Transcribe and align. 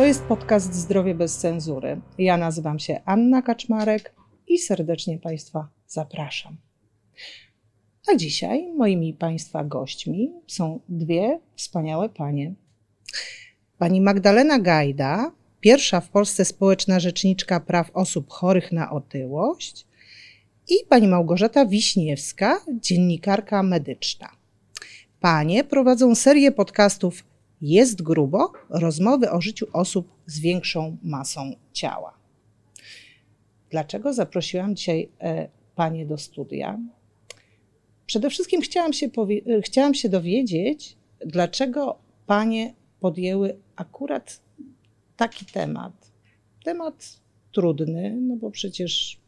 To 0.00 0.06
jest 0.06 0.22
podcast 0.22 0.74
Zdrowie 0.74 1.14
bez 1.14 1.38
cenzury. 1.38 2.00
Ja 2.18 2.36
nazywam 2.36 2.78
się 2.78 3.00
Anna 3.04 3.42
Kaczmarek 3.42 4.14
i 4.48 4.58
serdecznie 4.58 5.18
Państwa 5.18 5.68
zapraszam. 5.88 6.56
A 8.12 8.16
dzisiaj 8.16 8.72
moimi 8.76 9.14
Państwa 9.14 9.64
gośćmi 9.64 10.32
są 10.46 10.80
dwie 10.88 11.40
wspaniałe 11.56 12.08
panie. 12.08 12.54
Pani 13.78 14.00
Magdalena 14.00 14.58
Gajda, 14.58 15.32
pierwsza 15.60 16.00
w 16.00 16.08
Polsce 16.08 16.44
społeczna 16.44 17.00
rzeczniczka 17.00 17.60
praw 17.60 17.90
osób 17.94 18.30
chorych 18.30 18.72
na 18.72 18.90
otyłość 18.90 19.86
i 20.68 20.74
pani 20.88 21.08
Małgorzata 21.08 21.66
Wiśniewska, 21.66 22.60
dziennikarka 22.80 23.62
medyczna. 23.62 24.28
Panie 25.20 25.64
prowadzą 25.64 26.14
serię 26.14 26.52
podcastów 26.52 27.29
Jest 27.60 28.02
grubo 28.02 28.52
rozmowy 28.68 29.30
o 29.30 29.40
życiu 29.40 29.66
osób 29.72 30.08
z 30.26 30.40
większą 30.40 30.96
masą 31.02 31.52
ciała. 31.72 32.14
Dlaczego 33.70 34.12
zaprosiłam 34.12 34.76
dzisiaj 34.76 35.08
e, 35.20 35.48
panie 35.74 36.06
do 36.06 36.18
studia? 36.18 36.78
Przede 38.06 38.30
wszystkim 38.30 38.60
chciałam 38.60 38.92
się, 38.92 39.08
powie- 39.08 39.62
chciałam 39.62 39.94
się 39.94 40.08
dowiedzieć, 40.08 40.96
dlaczego 41.26 41.98
panie 42.26 42.74
podjęły 43.00 43.58
akurat 43.76 44.40
taki 45.16 45.46
temat. 45.46 46.12
Temat 46.64 47.20
trudny, 47.52 48.16
no 48.20 48.36
bo 48.36 48.50
przecież 48.50 49.20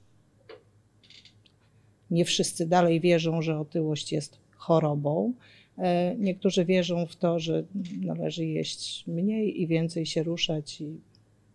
nie 2.10 2.24
wszyscy 2.24 2.66
dalej 2.66 3.00
wierzą, 3.00 3.42
że 3.42 3.58
otyłość 3.58 4.12
jest 4.12 4.38
chorobą. 4.56 5.32
E, 5.78 6.14
Niektórzy 6.18 6.64
wierzą 6.64 7.06
w 7.06 7.16
to, 7.16 7.38
że 7.38 7.64
należy 8.00 8.46
jeść 8.46 9.06
mniej 9.06 9.62
i 9.62 9.66
więcej 9.66 10.06
się 10.06 10.22
ruszać 10.22 10.80
i, 10.80 11.00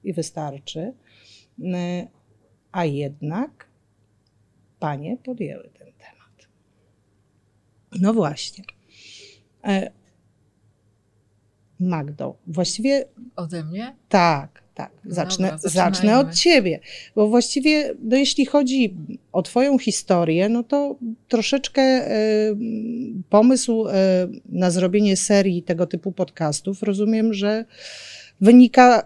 i 0.03 0.14
wystarczy. 0.14 0.94
E, 1.73 2.08
A 2.72 2.86
jednak 2.86 3.67
panie 4.80 5.17
podjęły 5.17 5.69
ten 5.80 5.88
temat. 5.88 6.47
No 8.02 8.14
właśnie. 8.14 8.64
Magdo, 11.80 12.36
właściwie 12.47 13.06
Ode 13.36 13.64
mnie? 13.64 13.95
tak, 14.09 14.64
tak. 14.75 14.92
Zacznę, 15.06 15.52
Dobra, 15.52 15.70
zacznę 15.70 16.20
od 16.20 16.36
ciebie, 16.36 16.80
bo 17.16 17.28
właściwie, 17.28 17.94
no 18.03 18.17
jeśli 18.17 18.45
chodzi 18.45 18.95
o 19.31 19.42
Twoją 19.42 19.80
historię, 19.80 20.50
no 20.50 20.64
to 20.64 20.95
troszeczkę 21.28 21.81
e, 21.81 22.11
pomysł 23.30 23.88
e, 23.88 23.94
na 24.50 24.72
zrobienie 24.72 25.17
serii 25.17 25.64
tego 25.64 25.88
typu 25.88 26.11
podcastów 26.11 26.83
rozumiem, 26.83 27.33
że 27.33 27.66
wynika 28.42 29.05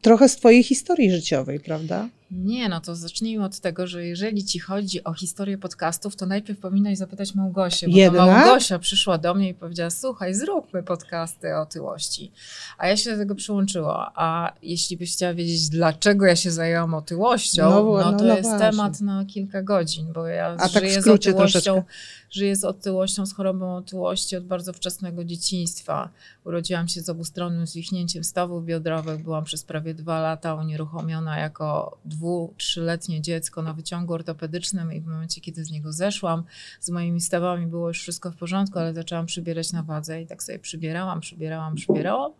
trochę 0.00 0.28
z 0.28 0.36
Twojej 0.36 0.62
historii 0.62 1.10
życiowej, 1.10 1.60
prawda? 1.60 2.08
Nie, 2.36 2.68
no 2.68 2.80
to 2.80 2.94
zacznijmy 2.96 3.44
od 3.44 3.60
tego, 3.60 3.86
że 3.86 4.04
jeżeli 4.06 4.44
ci 4.44 4.58
chodzi 4.58 5.04
o 5.04 5.12
historię 5.14 5.58
podcastów, 5.58 6.16
to 6.16 6.26
najpierw 6.26 6.58
powinnaś 6.60 6.98
zapytać 6.98 7.34
Małgosię, 7.34 7.88
bo 7.88 7.96
Jednak? 7.96 8.20
to 8.20 8.26
Małgosia 8.26 8.78
przyszła 8.78 9.18
do 9.18 9.34
mnie 9.34 9.48
i 9.48 9.54
powiedziała, 9.54 9.90
słuchaj, 9.90 10.34
zróbmy 10.34 10.82
podcasty 10.82 11.54
o 11.56 11.60
otyłości. 11.60 12.32
A 12.78 12.86
ja 12.88 12.96
się 12.96 13.10
do 13.12 13.16
tego 13.18 13.34
przyłączyła. 13.34 14.12
A 14.14 14.52
jeśli 14.62 14.96
byś 14.96 15.12
chciała 15.12 15.34
wiedzieć, 15.34 15.68
dlaczego 15.68 16.26
ja 16.26 16.36
się 16.36 16.50
zajęłam 16.50 16.94
otyłością, 16.94 17.70
No, 17.70 17.84
no, 17.84 18.10
no, 18.12 18.18
to 18.18 18.24
no 18.24 18.36
jest 18.36 18.48
właśnie. 18.48 18.70
temat 18.70 19.00
na 19.00 19.24
kilka 19.24 19.62
godzin, 19.62 20.12
bo 20.12 20.26
ja 20.26 20.46
A 20.58 20.68
tak 20.68 20.82
żyję 20.82 20.98
z 20.98 21.00
skrócie 21.00 21.30
otyłością, 21.30 21.60
troszeczkę. 21.60 21.82
żyję 22.30 22.56
z 22.56 22.64
otyłością, 22.64 23.26
z 23.26 23.34
chorobą 23.34 23.76
otyłości 23.76 24.36
od 24.36 24.44
bardzo 24.44 24.72
wczesnego 24.72 25.24
dzieciństwa. 25.24 26.08
Urodziłam 26.44 26.88
się 26.88 27.00
z 27.00 27.08
obustronnym 27.08 27.66
zwichnięciem 27.66 28.24
stawów 28.24 28.64
biodrowych, 28.64 29.22
byłam 29.22 29.44
przez 29.44 29.64
prawie 29.64 29.94
dwa 29.94 30.20
lata 30.20 30.54
unieruchomiona 30.54 31.38
jako 31.38 31.98
dwu, 32.04 32.23
trzyletnie 32.56 33.20
dziecko 33.20 33.62
na 33.62 33.72
wyciągu 33.72 34.12
ortopedycznym 34.12 34.92
i 34.92 35.00
w 35.00 35.06
momencie, 35.06 35.40
kiedy 35.40 35.64
z 35.64 35.70
niego 35.70 35.92
zeszłam, 35.92 36.44
z 36.80 36.90
moimi 36.90 37.20
stawami 37.20 37.66
było 37.66 37.88
już 37.88 38.00
wszystko 38.00 38.30
w 38.30 38.36
porządku, 38.36 38.78
ale 38.78 38.94
zaczęłam 38.94 39.26
przybierać 39.26 39.72
na 39.72 39.82
wadze 39.82 40.22
i 40.22 40.26
tak 40.26 40.42
sobie 40.42 40.58
przybierałam, 40.58 41.20
przybierałam, 41.20 41.74
przybierałam, 41.74 42.32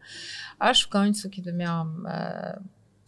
aż 0.59 0.85
w 0.85 0.89
końcu, 0.89 1.31
kiedy 1.31 1.53
miałam 1.53 2.07
e, 2.07 2.61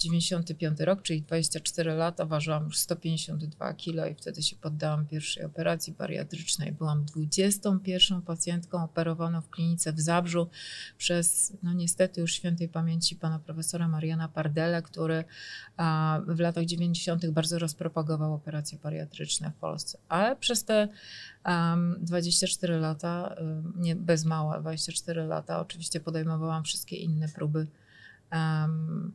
95 0.06 0.80
rok, 0.80 1.02
czyli 1.02 1.22
24 1.22 1.94
lata, 1.94 2.24
ważyłam 2.24 2.64
już 2.64 2.78
152 2.78 3.72
kg 3.72 4.12
i 4.12 4.14
wtedy 4.14 4.42
się 4.42 4.56
poddałam 4.56 5.06
pierwszej 5.06 5.44
operacji 5.44 5.92
bariatrycznej. 5.92 6.72
Byłam 6.72 7.04
21 7.04 8.22
pacjentką 8.22 8.84
operowaną 8.84 9.40
w 9.40 9.50
klinice 9.50 9.92
w 9.92 10.00
Zabrzu 10.00 10.48
przez, 10.98 11.52
no 11.62 11.72
niestety 11.72 12.20
już 12.20 12.32
świętej 12.32 12.68
pamięci 12.68 13.16
pana 13.16 13.38
profesora 13.38 13.88
Mariana 13.88 14.28
Pardele, 14.28 14.82
który 14.82 15.24
w 16.26 16.40
latach 16.40 16.64
90. 16.64 17.30
bardzo 17.30 17.58
rozpropagował 17.58 18.34
operacje 18.34 18.78
bariatryczne 18.78 19.50
w 19.50 19.54
Polsce. 19.54 19.98
Ale 20.08 20.36
przez 20.36 20.64
te 20.64 20.88
um, 21.44 21.96
24 22.00 22.78
lata, 22.78 23.36
nie 23.76 23.96
bez 23.96 24.24
mała, 24.24 24.60
24 24.60 25.24
lata, 25.24 25.60
oczywiście 25.60 26.00
podejmowałam 26.00 26.64
wszystkie 26.64 26.96
inne 26.96 27.28
próby 27.28 27.66
um, 28.32 29.12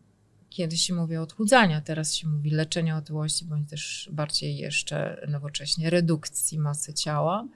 Kiedyś 0.51 0.81
się 0.81 0.93
mówi 0.93 1.17
odchudzania, 1.17 1.81
teraz 1.81 2.15
się 2.15 2.27
mówi 2.27 2.49
leczenia 2.49 2.97
otyłości, 2.97 3.45
bądź 3.45 3.69
też 3.69 4.09
bardziej 4.11 4.57
jeszcze 4.57 5.25
nowocześnie 5.29 5.89
redukcji 5.89 6.59
masy 6.59 6.93
ciała. 6.93 7.47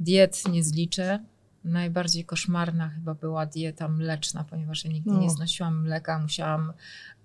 Diet 0.00 0.42
nie 0.52 0.64
zliczę. 0.64 1.24
Najbardziej 1.64 2.24
koszmarna 2.24 2.88
chyba 2.88 3.14
była 3.14 3.46
dieta 3.46 3.88
mleczna, 3.88 4.44
ponieważ 4.44 4.84
ja 4.84 4.90
nigdy 4.90 5.10
No. 5.10 5.20
nie 5.20 5.30
znosiłam 5.30 5.82
mleka. 5.82 6.18
Musiałam 6.18 6.72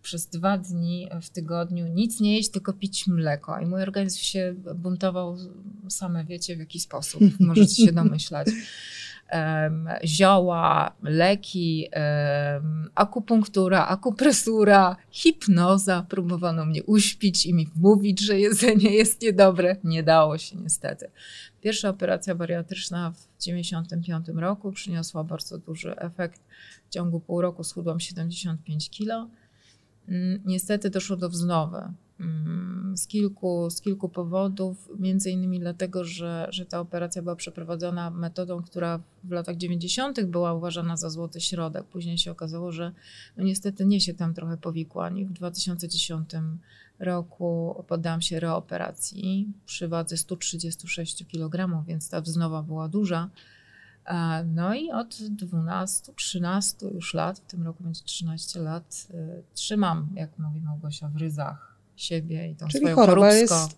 przez 0.02 0.28
dwa 0.28 0.58
dni 0.58 1.10
w 1.22 1.30
tygodniu 1.30 1.88
nic 1.88 2.20
nie 2.20 2.36
jeść, 2.36 2.52
tylko 2.52 2.74
pić 2.74 3.08
mleko. 3.08 3.60
I 3.60 3.66
mój 3.66 3.82
organizm 3.82 4.20
się 4.20 4.56
buntował, 4.76 5.38
same 5.90 6.26
wiecie 6.26 6.56
w 6.56 6.60
jaki 6.60 6.80
sposób, 6.80 7.22
możecie 7.40 7.86
się 7.86 7.92
domyślać 7.92 8.48
zioła, 10.06 10.92
leki, 11.04 11.90
akupunktura, 12.96 13.88
akupresura, 13.88 14.96
hipnoza. 15.12 16.06
Próbowano 16.10 16.66
mnie 16.66 16.84
uśpić 16.84 17.46
i 17.46 17.54
mi 17.54 17.66
wmówić, 17.68 18.20
że 18.20 18.40
jedzenie 18.40 18.96
jest 18.96 19.22
niedobre. 19.22 19.76
Nie 19.84 20.04
dało 20.04 20.38
się 20.38 20.56
niestety. 20.58 21.12
Pierwsza 21.62 21.90
operacja 21.90 22.36
bariatryczna 22.36 23.12
w 23.12 23.38
1995 23.38 24.40
roku 24.40 24.72
przyniosła 24.72 25.24
bardzo 25.24 25.58
duży 25.58 25.96
efekt. 25.98 26.42
W 26.90 26.94
ciągu 26.94 27.20
pół 27.20 27.42
roku 27.42 27.64
schudłam 27.64 28.00
75 28.00 28.90
kilo. 28.90 29.28
Mm, 30.08 30.42
Niestety 30.46 30.90
doszło 30.90 31.18
do 31.18 31.30
wznowy 31.30 31.78
z 32.96 33.08
kilku, 33.08 33.70
z 33.70 33.82
kilku 33.82 34.10
powodów, 34.10 34.90
między 35.00 35.32
innymi 35.32 35.60
dlatego, 35.60 36.04
że, 36.04 36.48
że 36.50 36.66
ta 36.66 36.80
operacja 36.80 37.22
była 37.22 37.36
przeprowadzona 37.36 38.10
metodą, 38.10 38.64
która 38.64 39.00
w 39.24 39.32
latach 39.32 39.58
90. 39.58 40.26
była 40.26 40.54
uważana 40.54 40.98
za 40.98 41.10
złoty 41.10 41.42
środek. 41.42 41.84
Później 41.84 42.18
się 42.18 42.32
okazało, 42.32 42.72
że 42.72 42.92
no 43.38 43.44
niestety 43.44 43.86
niesie 43.86 44.14
tam 44.14 44.34
trochę 44.34 44.58
powikłań. 44.58 45.26
W 45.26 45.34
2010 45.34 46.30
roku 47.00 47.84
poddałam 47.88 48.22
się 48.22 48.40
reoperacji 48.40 49.54
przy 49.66 49.88
wadze 49.88 50.18
136 50.18 51.26
kg, 51.32 51.84
więc 51.88 52.10
ta 52.10 52.22
wznowa 52.22 52.64
była 52.64 52.88
duża. 52.88 53.30
E, 54.06 54.44
No 54.44 54.76
i 54.76 54.92
od 54.92 55.24
12, 55.24 56.14
13 56.16 56.88
już 56.88 57.14
lat, 57.14 57.40
w 57.40 57.46
tym 57.46 57.64
roku 57.64 57.84
będzie 57.84 58.04
13 58.04 58.60
lat, 58.60 59.08
y, 59.12 59.44
trzymam, 59.54 60.10
jak 60.16 60.40
mówi 60.40 60.62
Małgosia, 60.62 61.10
w 61.10 61.16
ryzach 61.16 61.71
siebie 61.96 62.50
i 62.50 62.56
tą 62.56 62.68
Czyli 62.68 62.80
swoją 62.80 62.96
choroba 62.96 63.34
jest 63.34 63.78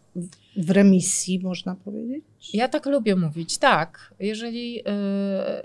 w 0.58 0.70
remisji, 0.70 1.40
można 1.40 1.76
powiedzieć? 1.76 2.24
Ja 2.54 2.68
tak 2.68 2.86
lubię 2.86 3.16
mówić, 3.16 3.58
tak. 3.58 4.14
Jeżeli, 4.20 4.80
y, 4.80 4.84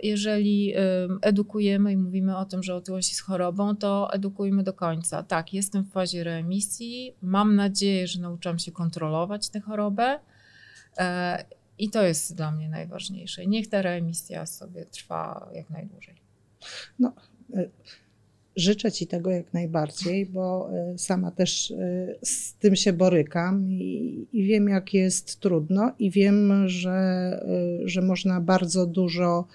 jeżeli 0.02 0.76
y, 0.76 0.80
edukujemy 1.22 1.92
i 1.92 1.96
mówimy 1.96 2.36
o 2.36 2.44
tym, 2.44 2.62
że 2.62 2.74
otyłość 2.74 3.08
jest 3.08 3.20
chorobą, 3.20 3.76
to 3.76 4.12
edukujmy 4.12 4.62
do 4.62 4.72
końca. 4.72 5.22
Tak, 5.22 5.54
jestem 5.54 5.84
w 5.84 5.92
fazie 5.92 6.24
remisji. 6.24 7.14
Mam 7.22 7.54
nadzieję, 7.54 8.06
że 8.06 8.20
nauczyłam 8.20 8.58
się 8.58 8.72
kontrolować 8.72 9.48
tę 9.48 9.60
chorobę. 9.60 10.18
E, 10.98 11.44
I 11.78 11.90
to 11.90 12.02
jest 12.02 12.36
dla 12.36 12.52
mnie 12.52 12.68
najważniejsze. 12.68 13.46
Niech 13.46 13.68
ta 13.68 13.82
remisja 13.82 14.46
sobie 14.46 14.86
trwa 14.86 15.50
jak 15.54 15.70
najdłużej. 15.70 16.14
Życzę 18.58 18.92
Ci 18.92 19.06
tego 19.06 19.30
jak 19.30 19.52
najbardziej, 19.52 20.26
bo 20.26 20.70
e, 20.72 20.98
sama 20.98 21.30
też 21.30 21.70
e, 21.70 22.14
z 22.22 22.54
tym 22.54 22.76
się 22.76 22.92
borykam 22.92 23.72
i, 23.72 24.26
i 24.32 24.44
wiem, 24.44 24.68
jak 24.68 24.94
jest 24.94 25.40
trudno, 25.40 25.92
i 25.98 26.10
wiem, 26.10 26.68
że, 26.68 26.90
e, 26.92 27.88
że 27.88 28.02
można 28.02 28.40
bardzo 28.40 28.86
dużo 28.86 29.46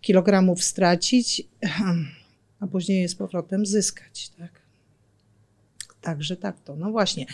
kilogramów 0.00 0.64
stracić, 0.64 1.48
a 2.60 2.66
później 2.66 3.02
je 3.02 3.08
z 3.08 3.14
powrotem 3.14 3.66
zyskać. 3.66 4.28
Tak? 4.28 4.50
Także 6.00 6.36
tak 6.36 6.60
to. 6.60 6.76
No 6.76 6.90
właśnie. 6.90 7.26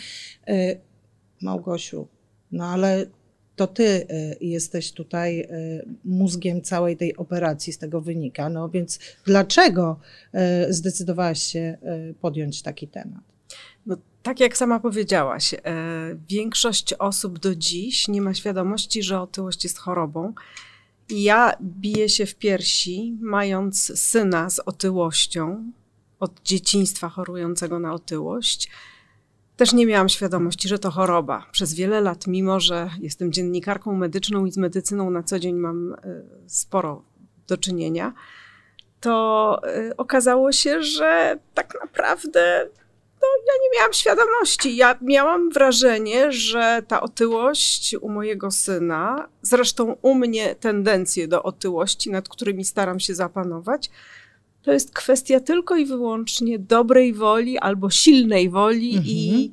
Małgosiu, 1.41 2.07
no 2.51 2.65
ale 2.65 3.05
to 3.55 3.67
ty 3.67 3.83
y, 3.83 4.37
jesteś 4.41 4.91
tutaj 4.91 5.39
y, 5.39 5.47
mózgiem 6.05 6.61
całej 6.61 6.97
tej 6.97 7.17
operacji, 7.17 7.73
z 7.73 7.77
tego 7.77 8.01
wynika. 8.01 8.49
No 8.49 8.69
więc 8.69 8.99
dlaczego 9.25 9.99
y, 10.67 10.73
zdecydowałaś 10.73 11.43
się 11.43 11.77
podjąć 12.21 12.61
taki 12.61 12.87
temat? 12.87 13.23
No, 13.85 13.97
tak 14.23 14.39
jak 14.39 14.57
sama 14.57 14.79
powiedziałaś, 14.79 15.55
większość 16.29 16.93
osób 16.93 17.39
do 17.39 17.55
dziś 17.55 18.07
nie 18.07 18.21
ma 18.21 18.33
świadomości, 18.33 19.03
że 19.03 19.21
otyłość 19.21 19.63
jest 19.63 19.77
chorobą. 19.77 20.33
Ja 21.09 21.53
biję 21.61 22.09
się 22.09 22.25
w 22.25 22.35
piersi, 22.35 23.17
mając 23.21 23.99
syna 23.99 24.49
z 24.49 24.59
otyłością, 24.59 25.71
od 26.19 26.43
dzieciństwa 26.43 27.09
chorującego 27.09 27.79
na 27.79 27.93
otyłość 27.93 28.69
też 29.57 29.73
nie 29.73 29.85
miałam 29.85 30.09
świadomości, 30.09 30.67
że 30.67 30.79
to 30.79 30.91
choroba. 30.91 31.45
Przez 31.51 31.73
wiele 31.73 32.01
lat, 32.01 32.27
mimo 32.27 32.59
że 32.59 32.89
jestem 33.01 33.31
dziennikarką 33.31 33.93
medyczną 33.95 34.45
i 34.45 34.51
z 34.51 34.57
medycyną 34.57 35.09
na 35.09 35.23
co 35.23 35.39
dzień 35.39 35.55
mam 35.55 35.93
e, 35.93 35.97
sporo 36.47 37.03
do 37.47 37.57
czynienia, 37.57 38.13
to 38.99 39.61
e, 39.63 39.97
okazało 39.97 40.51
się, 40.51 40.83
że 40.83 41.39
tak 41.53 41.73
naprawdę 41.81 42.69
no, 43.21 43.27
ja 43.47 43.53
nie 43.63 43.79
miałam 43.79 43.93
świadomości. 43.93 44.75
Ja 44.75 44.97
miałam 45.01 45.49
wrażenie, 45.49 46.31
że 46.31 46.81
ta 46.87 47.01
otyłość 47.01 47.95
u 48.01 48.09
mojego 48.09 48.51
syna, 48.51 49.29
zresztą 49.41 49.95
u 50.01 50.15
mnie 50.15 50.55
tendencje 50.55 51.27
do 51.27 51.43
otyłości, 51.43 52.11
nad 52.11 52.29
którymi 52.29 52.65
staram 52.65 52.99
się 52.99 53.15
zapanować, 53.15 53.89
to 54.65 54.73
jest 54.73 54.93
kwestia 54.93 55.39
tylko 55.39 55.75
i 55.75 55.85
wyłącznie 55.85 56.59
dobrej 56.59 57.13
woli 57.13 57.57
albo 57.57 57.89
silnej 57.89 58.49
woli 58.49 58.89
mhm. 58.89 59.07
i 59.07 59.51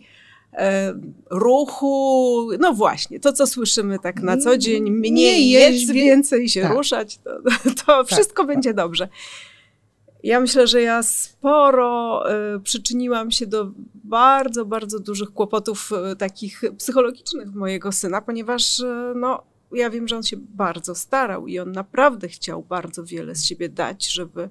e, 0.53 0.95
ruchu. 1.31 2.49
No 2.61 2.73
właśnie, 2.73 3.21
to 3.21 3.33
co 3.33 3.47
słyszymy 3.47 3.99
tak 3.99 4.23
na 4.23 4.37
co 4.37 4.59
dzień, 4.59 4.91
mniej 4.91 5.13
nie 5.13 5.51
jeść, 5.51 5.87
więcej 5.87 6.49
się 6.49 6.63
tak. 6.63 6.73
ruszać, 6.73 7.19
to, 7.19 7.31
to 7.87 8.05
tak, 8.05 8.07
wszystko 8.07 8.43
tak. 8.43 8.47
będzie 8.47 8.75
dobrze. 8.75 9.09
Ja 10.23 10.41
myślę, 10.41 10.67
że 10.67 10.83
ja 10.83 11.03
sporo 11.03 12.23
y, 12.57 12.61
przyczyniłam 12.61 13.31
się 13.31 13.47
do 13.47 13.73
bardzo, 13.95 14.65
bardzo 14.65 14.99
dużych 14.99 15.31
kłopotów 15.31 15.91
y, 16.13 16.17
takich 16.17 16.63
psychologicznych 16.79 17.55
mojego 17.55 17.93
syna, 17.93 18.23
ponieważ 18.23 18.81
y, 18.81 19.13
no, 19.17 19.43
ja 19.73 19.91
wiem, 19.91 20.09
że 20.09 20.17
on 20.17 20.23
się 20.23 20.37
bardzo 20.37 20.95
starał 20.95 21.47
i 21.47 21.59
on 21.59 21.73
naprawdę 21.73 22.29
chciał 22.29 22.63
bardzo 22.63 23.05
wiele 23.05 23.35
z 23.35 23.45
siebie 23.45 23.69
dać, 23.69 24.13
żeby 24.13 24.49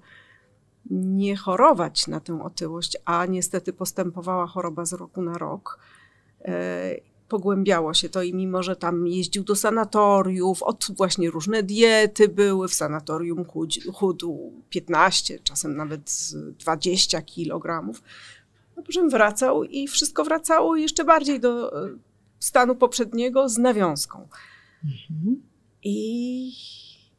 nie 0.89 1.35
chorować 1.35 2.07
na 2.07 2.19
tę 2.19 2.43
otyłość, 2.43 2.97
a 3.05 3.25
niestety 3.25 3.73
postępowała 3.73 4.47
choroba 4.47 4.85
z 4.85 4.93
roku 4.93 5.21
na 5.21 5.37
rok. 5.37 5.79
E, 6.45 6.95
pogłębiało 7.27 7.93
się 7.93 8.09
to 8.09 8.21
i 8.21 8.33
mimo, 8.33 8.63
że 8.63 8.75
tam 8.75 9.07
jeździł 9.07 9.43
do 9.43 9.55
sanatoriów, 9.55 10.63
od 10.63 10.87
właśnie 10.97 11.29
różne 11.29 11.63
diety 11.63 12.27
były, 12.27 12.67
w 12.67 12.73
sanatorium 12.73 13.45
chudł 13.93 14.53
15, 14.69 15.39
czasem 15.39 15.75
nawet 15.75 16.31
20 16.59 17.21
kilogramów, 17.21 18.03
no 18.77 18.83
potem 18.83 19.09
wracał 19.09 19.63
i 19.63 19.87
wszystko 19.87 20.23
wracało 20.23 20.75
jeszcze 20.75 21.05
bardziej 21.05 21.39
do 21.39 21.83
e, 21.85 21.89
stanu 22.39 22.75
poprzedniego 22.75 23.49
z 23.49 23.57
nawiązką. 23.57 24.27
Mhm. 24.83 25.41
I 25.83 26.51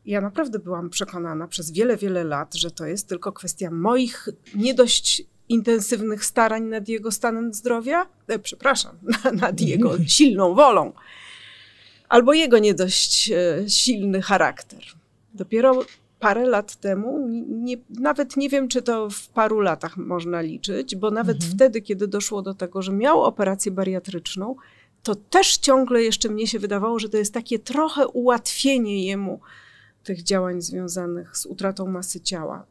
ja 0.06 0.20
naprawdę 0.20 0.58
byłam 0.58 0.90
przekonana 0.90 1.48
przez 1.48 1.70
wiele, 1.70 1.96
wiele 1.96 2.24
lat, 2.24 2.54
że 2.54 2.70
to 2.70 2.86
jest 2.86 3.08
tylko 3.08 3.32
kwestia 3.32 3.70
moich 3.70 4.28
nie 4.54 4.74
dość 4.74 5.22
intensywnych 5.48 6.24
starań 6.24 6.62
nad 6.62 6.88
jego 6.88 7.12
stanem 7.12 7.54
zdrowia, 7.54 8.06
e, 8.28 8.38
przepraszam, 8.38 8.96
nad 9.42 9.60
jego 9.60 9.98
silną 10.06 10.54
wolą, 10.54 10.92
albo 12.08 12.32
jego 12.32 12.58
nie 12.58 12.74
dość 12.74 13.30
e, 13.30 13.68
silny 13.68 14.22
charakter. 14.22 14.80
Dopiero 15.34 15.84
parę 16.20 16.46
lat 16.46 16.76
temu, 16.76 17.28
nie, 17.48 17.76
nawet 17.90 18.36
nie 18.36 18.48
wiem, 18.48 18.68
czy 18.68 18.82
to 18.82 19.10
w 19.10 19.28
paru 19.28 19.60
latach 19.60 19.96
można 19.96 20.40
liczyć, 20.40 20.96
bo 20.96 21.10
nawet 21.10 21.36
mhm. 21.36 21.52
wtedy, 21.52 21.82
kiedy 21.82 22.06
doszło 22.06 22.42
do 22.42 22.54
tego, 22.54 22.82
że 22.82 22.92
miał 22.92 23.22
operację 23.22 23.72
bariatryczną, 23.72 24.56
to 25.02 25.14
też 25.14 25.56
ciągle 25.56 26.02
jeszcze 26.02 26.28
mnie 26.28 26.46
się 26.46 26.58
wydawało, 26.58 26.98
że 26.98 27.08
to 27.08 27.16
jest 27.16 27.34
takie 27.34 27.58
trochę 27.58 28.08
ułatwienie 28.08 29.06
jemu 29.06 29.40
tych 30.04 30.22
działań 30.22 30.62
związanych 30.62 31.36
z 31.36 31.46
utratą 31.46 31.86
masy 31.86 32.20
ciała. 32.20 32.66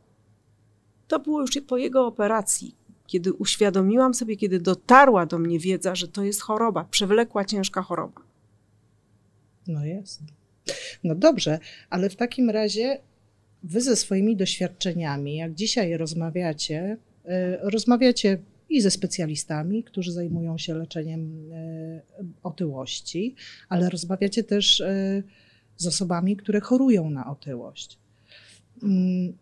To 1.08 1.20
było 1.20 1.42
już 1.42 1.52
po 1.68 1.78
jego 1.78 2.08
operacji, 2.08 2.76
kiedy 3.08 3.34
uświadomiłam 3.34 4.14
sobie, 4.14 4.36
kiedy 4.38 4.60
dotarła 4.60 5.26
do 5.26 5.40
mnie 5.40 5.60
wiedza, 5.60 5.96
że 5.96 6.08
to 6.08 6.24
jest 6.24 6.42
choroba, 6.42 6.84
przewlekła 6.84 7.46
ciężka 7.46 7.82
choroba. 7.82 8.22
No 9.68 9.86
jest. 9.86 10.22
No 11.04 11.16
dobrze, 11.16 11.60
ale 11.90 12.10
w 12.10 12.16
takim 12.16 12.50
razie 12.50 13.00
wy 13.64 13.82
ze 13.82 13.96
swoimi 13.96 14.36
doświadczeniami, 14.36 15.36
jak 15.36 15.54
dzisiaj 15.54 15.98
rozmawiacie, 15.98 16.98
e, 17.26 17.58
rozmawiacie 17.70 18.38
i 18.70 18.82
ze 18.82 18.92
specjalistami, 18.92 19.84
którzy 19.84 20.12
zajmują 20.12 20.58
się 20.58 20.74
leczeniem 20.74 21.52
e, 21.52 22.02
otyłości, 22.44 23.36
ale 23.70 23.90
rozmawiacie 23.90 24.44
też 24.44 24.82
e, 24.82 25.24
z 25.78 25.88
osobami, 25.88 26.38
które 26.38 26.62
chorują 26.62 27.10
na 27.10 27.32
otyłość. 27.32 27.98
Mm, 28.84 29.38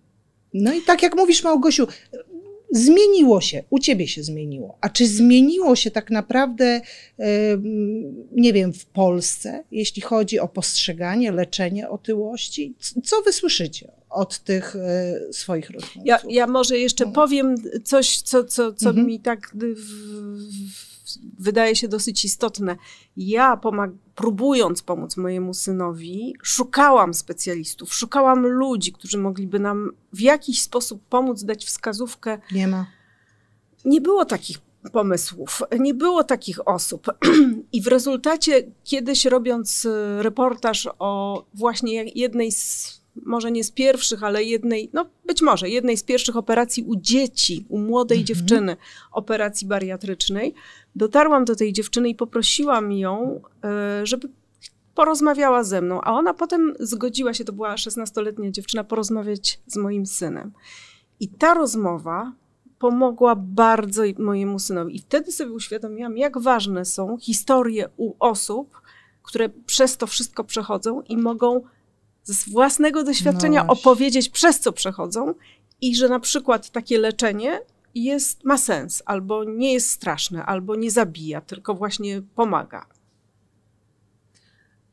no 0.53 0.73
i 0.73 0.81
tak 0.81 1.03
jak 1.03 1.15
mówisz, 1.15 1.43
Małgosiu, 1.43 1.87
zmieniło 2.71 3.41
się, 3.41 3.63
u 3.69 3.79
ciebie 3.79 4.07
się 4.07 4.23
zmieniło. 4.23 4.77
A 4.81 4.89
czy 4.89 5.07
zmieniło 5.07 5.75
się 5.75 5.91
tak 5.91 6.11
naprawdę, 6.11 6.81
nie 8.31 8.53
wiem, 8.53 8.73
w 8.73 8.85
Polsce, 8.85 9.63
jeśli 9.71 10.01
chodzi 10.01 10.39
o 10.39 10.47
postrzeganie, 10.47 11.31
leczenie 11.31 11.89
otyłości? 11.89 12.73
Co 13.03 13.21
wy 13.21 13.33
słyszycie 13.33 13.91
od 14.09 14.39
tych 14.39 14.75
e, 14.75 15.33
swoich 15.33 15.69
rozmówców? 15.69 16.01
Ja, 16.05 16.19
ja 16.29 16.47
może 16.47 16.77
jeszcze 16.77 17.05
no. 17.05 17.11
powiem 17.11 17.55
coś, 17.83 18.21
co, 18.21 18.43
co, 18.43 18.73
co 18.73 18.89
mhm. 18.89 19.07
mi 19.07 19.19
tak 19.19 19.51
w, 19.55 19.75
w 20.95 20.98
wydaje 21.39 21.75
się 21.75 21.87
dosyć 21.87 22.25
istotne. 22.25 22.75
Ja 23.17 23.57
pomag- 23.57 23.97
próbując 24.15 24.81
pomóc 24.81 25.17
mojemu 25.17 25.53
synowi, 25.53 26.33
szukałam 26.43 27.13
specjalistów, 27.13 27.93
szukałam 27.93 28.47
ludzi, 28.47 28.91
którzy 28.93 29.17
mogliby 29.17 29.59
nam 29.59 29.91
w 30.13 30.21
jakiś 30.21 30.61
sposób 30.61 31.01
pomóc, 31.09 31.43
dać 31.43 31.65
wskazówkę. 31.65 32.39
Nie 32.51 32.67
ma. 32.67 32.85
Nie 33.85 34.01
było 34.01 34.25
takich 34.25 34.57
pomysłów, 34.91 35.61
nie 35.79 35.93
było 35.93 36.23
takich 36.23 36.67
osób. 36.67 37.07
I 37.73 37.81
w 37.81 37.87
rezultacie, 37.87 38.63
kiedyś 38.83 39.25
robiąc 39.25 39.85
e, 39.85 40.23
reportaż 40.23 40.87
o 40.99 41.45
właśnie 41.53 42.03
jednej 42.03 42.51
z 42.51 42.98
może 43.25 43.51
nie 43.51 43.63
z 43.63 43.71
pierwszych, 43.71 44.23
ale 44.23 44.43
jednej, 44.43 44.89
no 44.93 45.05
być 45.25 45.41
może 45.41 45.69
jednej 45.69 45.97
z 45.97 46.03
pierwszych 46.03 46.37
operacji 46.37 46.83
u 46.83 46.95
dzieci, 46.95 47.65
u 47.69 47.79
młodej 47.79 48.19
mhm. 48.19 48.25
dziewczyny, 48.25 48.77
operacji 49.11 49.67
bariatrycznej, 49.67 50.53
dotarłam 50.95 51.45
do 51.45 51.55
tej 51.55 51.73
dziewczyny 51.73 52.09
i 52.09 52.15
poprosiłam 52.15 52.91
ją, 52.91 53.41
e, 53.63 54.05
żeby 54.05 54.29
porozmawiała 54.95 55.63
ze 55.63 55.81
mną, 55.81 56.01
a 56.01 56.11
ona 56.11 56.33
potem 56.33 56.73
zgodziła 56.79 57.33
się, 57.33 57.45
to 57.45 57.53
była 57.53 57.75
16-letnia 57.75 58.51
dziewczyna, 58.51 58.83
porozmawiać 58.83 59.59
z 59.67 59.77
moim 59.77 60.05
synem. 60.05 60.51
I 61.19 61.27
ta 61.27 61.53
rozmowa 61.53 62.33
pomogła 62.79 63.35
bardzo 63.35 64.03
mojemu 64.17 64.59
synowi. 64.59 64.95
I 64.95 64.99
wtedy 64.99 65.31
sobie 65.31 65.51
uświadomiłam, 65.51 66.17
jak 66.17 66.37
ważne 66.37 66.85
są 66.85 67.17
historie 67.17 67.89
u 67.97 68.13
osób, 68.19 68.81
które 69.23 69.49
przez 69.49 69.97
to 69.97 70.07
wszystko 70.07 70.43
przechodzą 70.43 71.01
i 71.01 71.17
mogą 71.17 71.61
z 72.33 72.49
własnego 72.49 73.03
doświadczenia 73.03 73.63
no 73.63 73.73
opowiedzieć, 73.73 74.29
przez 74.29 74.59
co 74.59 74.71
przechodzą 74.71 75.33
i 75.81 75.95
że 75.95 76.09
na 76.09 76.19
przykład 76.19 76.69
takie 76.69 76.99
leczenie 76.99 77.59
jest, 77.95 78.45
ma 78.45 78.57
sens, 78.57 79.03
albo 79.05 79.43
nie 79.43 79.73
jest 79.73 79.89
straszne, 79.89 80.45
albo 80.45 80.75
nie 80.75 80.91
zabija, 80.91 81.41
tylko 81.41 81.73
właśnie 81.73 82.21
pomaga. 82.21 82.85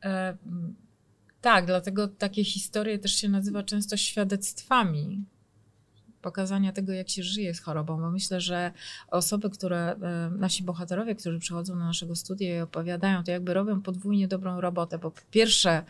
E, 0.03 0.37
tak, 1.41 1.65
dlatego 1.65 2.07
takie 2.07 2.43
historie 2.43 2.99
też 2.99 3.15
się 3.15 3.29
nazywa 3.29 3.63
często 3.63 3.97
świadectwami 3.97 5.25
pokazania 6.21 6.71
tego, 6.71 6.93
jak 6.93 7.09
się 7.09 7.23
żyje 7.23 7.53
z 7.53 7.59
chorobą, 7.59 7.97
bo 7.97 8.11
myślę, 8.11 8.41
że 8.41 8.71
osoby, 9.07 9.49
które, 9.49 9.95
e, 10.01 10.29
nasi 10.37 10.63
bohaterowie, 10.63 11.15
którzy 11.15 11.39
przychodzą 11.39 11.75
na 11.75 11.85
naszego 11.85 12.15
studia 12.15 12.57
i 12.57 12.61
opowiadają, 12.61 13.23
to 13.23 13.31
jakby 13.31 13.53
robią 13.53 13.81
podwójnie 13.81 14.27
dobrą 14.27 14.61
robotę, 14.61 14.97
bo 14.97 15.11
po 15.11 15.21
pierwsze 15.31 15.83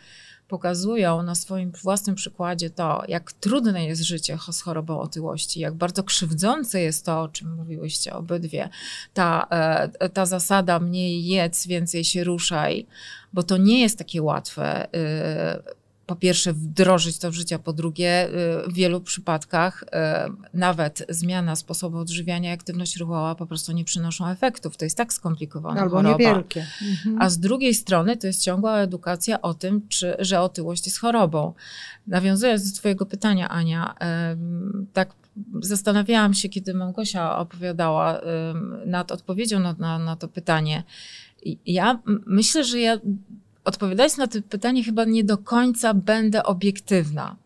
pokazują 0.48 1.22
na 1.22 1.34
swoim 1.34 1.72
własnym 1.82 2.16
przykładzie 2.16 2.70
to, 2.70 3.02
jak 3.08 3.32
trudne 3.32 3.86
jest 3.86 4.02
życie 4.02 4.38
z 4.52 4.62
chorobą 4.62 5.00
otyłości, 5.00 5.60
jak 5.60 5.74
bardzo 5.74 6.02
krzywdzące 6.02 6.80
jest 6.80 7.06
to, 7.06 7.22
o 7.22 7.28
czym 7.28 7.54
mówiłyście 7.54 8.14
obydwie, 8.14 8.68
ta, 9.14 9.46
e, 9.50 10.08
ta 10.08 10.26
zasada 10.26 10.78
mniej 10.80 11.24
jedz, 11.24 11.66
więcej 11.66 12.04
się 12.04 12.24
ruszaj, 12.24 12.86
bo 13.32 13.42
to 13.42 13.56
nie 13.56 13.80
jest 13.80 13.98
takie 13.98 14.22
łatwe. 14.22 14.88
Po 16.08 16.16
pierwsze 16.16 16.52
wdrożyć 16.52 17.18
to 17.18 17.30
w 17.30 17.34
życie, 17.34 17.56
a 17.56 17.58
po 17.58 17.72
drugie 17.72 18.28
y, 18.28 18.70
w 18.70 18.74
wielu 18.74 19.00
przypadkach 19.00 19.82
y, 19.82 19.86
nawet 20.54 21.06
zmiana 21.08 21.56
sposobu 21.56 21.98
odżywiania 21.98 22.50
i 22.50 22.54
aktywność 22.54 22.96
ruchowa 22.96 23.34
po 23.34 23.46
prostu 23.46 23.72
nie 23.72 23.84
przynoszą 23.84 24.28
efektów. 24.28 24.76
To 24.76 24.84
jest 24.84 24.96
tak 24.96 25.12
skomplikowane. 25.12 25.80
Albo 25.80 25.96
choroba. 25.96 26.18
niewielkie. 26.18 26.66
Mhm. 26.82 27.22
A 27.22 27.30
z 27.30 27.38
drugiej 27.38 27.74
strony 27.74 28.16
to 28.16 28.26
jest 28.26 28.42
ciągła 28.42 28.78
edukacja 28.78 29.42
o 29.42 29.54
tym, 29.54 29.88
czy, 29.88 30.16
że 30.18 30.40
otyłość 30.40 30.86
jest 30.86 30.98
chorobą. 30.98 31.52
Nawiązując 32.06 32.72
do 32.72 32.78
Twojego 32.78 33.06
pytania, 33.06 33.48
Ania, 33.48 33.94
tak 34.92 35.12
zastanawiałam 35.60 36.34
się, 36.34 36.48
kiedy 36.48 36.74
Małgosia 36.74 37.38
opowiadała 37.38 38.20
nad 38.86 39.12
odpowiedzią 39.12 39.60
na, 39.60 39.72
na, 39.78 39.98
na 39.98 40.16
to 40.16 40.28
pytanie. 40.28 40.82
Ja 41.66 41.98
myślę, 42.26 42.64
że 42.64 42.80
ja 42.80 42.98
odpowiadając 43.68 44.16
na 44.16 44.26
to 44.26 44.38
pytanie, 44.48 44.84
chyba 44.84 45.04
nie 45.04 45.24
do 45.24 45.38
końca 45.38 45.94
będę 45.94 46.42
obiektywna, 46.42 47.36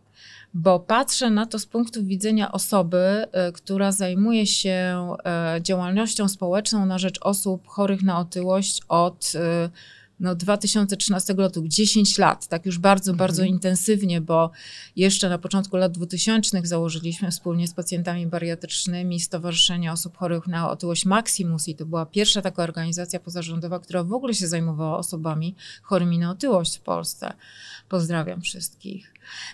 bo 0.55 0.81
patrzę 0.81 1.31
na 1.31 1.47
to 1.47 1.59
z 1.59 1.67
punktu 1.67 2.05
widzenia 2.05 2.53
osoby, 2.53 3.27
e, 3.33 3.53
która 3.53 3.93
zajmuje 3.93 4.47
się 4.47 5.09
e, 5.25 5.59
działalnością 5.63 6.29
społeczną 6.29 6.87
na 6.87 6.99
rzecz 6.99 7.19
osób 7.21 7.67
chorych 7.67 8.03
na 8.03 8.19
otyłość 8.19 8.81
od 8.89 9.33
e, 9.35 9.71
no, 10.23 10.35
2013 10.35 11.35
roku, 11.35 11.69
10 11.69 12.19
lat, 12.19 12.47
tak 12.47 12.67
już 12.67 12.79
bardzo, 12.79 13.15
bardzo 13.15 13.45
intensywnie, 13.45 14.21
bo 14.21 14.51
jeszcze 14.97 15.29
na 15.29 15.39
początku 15.39 15.77
lat 15.77 15.93
2000 15.93 16.61
założyliśmy 16.65 17.31
wspólnie 17.31 17.69
z 17.69 17.75
pacjentami 17.75 18.27
bariatrycznymi 18.27 19.21
Stowarzyszenie 19.21 19.93
Osób 19.93 20.17
Chorych 20.17 20.47
na 20.47 20.71
Otyłość 20.71 21.05
Maximus 21.05 21.69
i 21.69 21.75
to 21.75 21.87
była 21.87 22.07
pierwsza 22.07 22.43
taka 22.43 22.63
organizacja 22.63 23.21
pozarządowa, 23.21 23.79
która 23.79 24.05
w 24.05 24.13
ogóle 24.13 24.35
się 24.35 24.49
zajmowała 24.49 24.99
osobami 24.99 25.55
chorymi 25.83 26.19
na 26.19 26.31
otyłość 26.31 26.77
w 26.77 26.81
Polsce. 26.81 27.33
Pozdrawiam 27.89 28.41
wszystkich. 28.41 29.13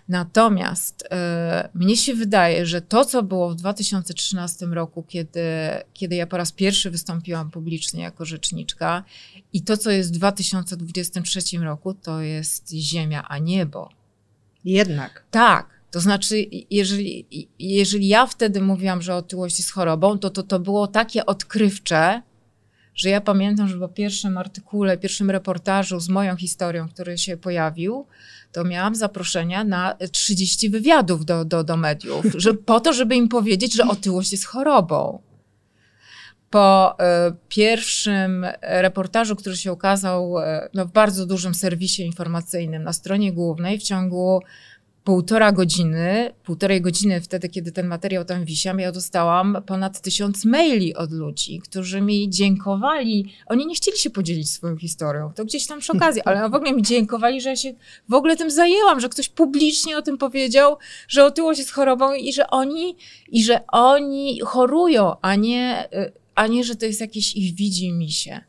Natomiast 0.09 1.05
e, 1.11 1.69
mnie 1.75 1.97
się 1.97 2.15
wydaje, 2.15 2.67
że 2.67 2.81
to, 2.81 3.05
co 3.05 3.23
było 3.23 3.51
w 3.51 3.55
2013 3.55 4.67
roku, 4.67 5.03
kiedy, 5.09 5.41
kiedy 5.95 6.17
ja 6.17 6.27
po 6.27 6.37
raz 6.37 6.53
pierwszy 6.53 6.91
wystąpiłam 6.91 7.51
publicznie 7.51 8.03
jako 8.03 8.25
rzeczniczka, 8.25 9.05
i 9.53 9.63
to, 9.63 9.77
co 9.77 9.91
jest 9.91 10.15
w 10.15 10.17
2023 10.17 11.59
roku, 11.59 11.95
to 11.95 12.21
jest 12.21 12.71
ziemia, 12.71 13.25
a 13.29 13.39
niebo. 13.39 13.89
Jednak. 14.65 15.25
Tak. 15.31 15.79
To 15.91 16.01
znaczy, 16.01 16.47
jeżeli, 16.71 17.27
jeżeli 17.59 18.09
ja 18.09 18.27
wtedy 18.27 18.61
mówiłam, 18.61 19.03
że 19.03 19.15
otyłość 19.15 19.59
jest 19.59 19.73
chorobą, 19.73 20.19
to, 20.19 20.31
to 20.31 20.43
to 20.43 20.61
było 20.61 20.87
takie 20.87 21.27
odkrywcze, 21.27 22.23
że 22.99 23.09
ja 23.09 23.21
pamiętam, 23.21 23.69
że 23.69 23.79
po 23.79 23.89
pierwszym 23.89 24.39
artykule, 24.39 24.99
pierwszym 24.99 25.31
reportażu 25.31 26.01
z 26.01 26.09
moją 26.09 26.37
historią, 26.37 26.89
który 26.89 27.19
się 27.19 27.37
pojawił, 27.37 28.07
to 28.53 28.65
miałam 28.65 28.95
zaproszenia 28.95 29.65
na 29.65 29.97
30 30.13 30.71
wywiadów 30.71 31.25
do, 31.25 31.45
do, 31.45 31.65
do 31.65 31.77
mediów, 31.77 32.27
że, 32.35 32.55
po 32.55 32.81
to, 32.81 32.93
żeby 32.93 33.17
im 33.17 33.29
powiedzieć, 33.29 33.75
że 33.75 33.85
otyłość 33.85 34.33
jest 34.33 34.45
chorobą. 34.45 35.23
Po 36.51 36.99
e, 37.01 37.33
pierwszym 37.49 38.47
reportażu, 38.63 39.37
który 39.37 39.57
się 39.57 39.73
ukazał 39.73 40.39
e, 40.39 40.69
no, 40.75 40.87
w 40.87 40.93
bardzo 40.93 41.27
dużym 41.27 41.55
serwisie 41.55 42.03
informacyjnym 42.03 42.83
na 42.83 42.93
stronie 42.93 43.33
głównej, 43.33 43.79
w 43.79 43.83
ciągu 43.83 44.43
półtora 45.09 45.53
godziny, 45.53 46.35
półtorej 46.45 46.81
godziny 46.81 47.21
wtedy, 47.21 47.49
kiedy 47.49 47.73
ten 47.73 47.87
materiał 47.87 48.25
tam 48.25 48.45
wisiał, 48.45 48.79
ja 48.79 48.93
dostałam 48.93 49.63
ponad 49.67 50.01
tysiąc 50.01 50.45
maili 50.45 50.95
od 50.95 51.13
ludzi, 51.13 51.61
którzy 51.61 52.01
mi 52.01 52.31
dziękowali. 52.31 53.33
Oni 53.47 53.67
nie 53.67 53.75
chcieli 53.75 53.99
się 53.99 54.11
podzielić 54.11 54.51
swoją 54.51 54.77
historią, 54.77 55.33
to 55.35 55.45
gdzieś 55.45 55.67
tam 55.67 55.81
przy 55.81 55.93
okazji, 55.93 56.23
ale 56.23 56.51
w 56.51 56.55
ogóle 56.55 56.73
mi 56.73 56.83
dziękowali, 56.83 57.41
że 57.41 57.49
ja 57.49 57.57
się 57.57 57.75
w 58.09 58.15
ogóle 58.15 58.37
tym 58.37 58.51
zajęłam, 58.51 59.01
że 59.01 59.09
ktoś 59.09 59.29
publicznie 59.29 59.99
o 59.99 60.03
tym 60.03 60.19
powiedział, 60.19 60.77
że 61.09 61.25
otyłość 61.25 61.59
jest 61.59 61.73
chorobą 61.73 62.15
i 62.15 62.33
że 62.33 62.51
oni, 62.51 62.97
i 63.29 63.45
że 63.45 63.67
oni 63.67 64.41
chorują, 64.45 65.17
a 65.23 65.35
nie, 65.35 65.89
a 66.35 66.47
nie, 66.47 66.65
że 66.65 66.77
to 66.77 66.87
jest 66.87 67.01
jakieś 67.01 67.37
ich 67.37 67.55
widzi 67.55 67.93
mi 67.93 68.11
się. 68.11 68.41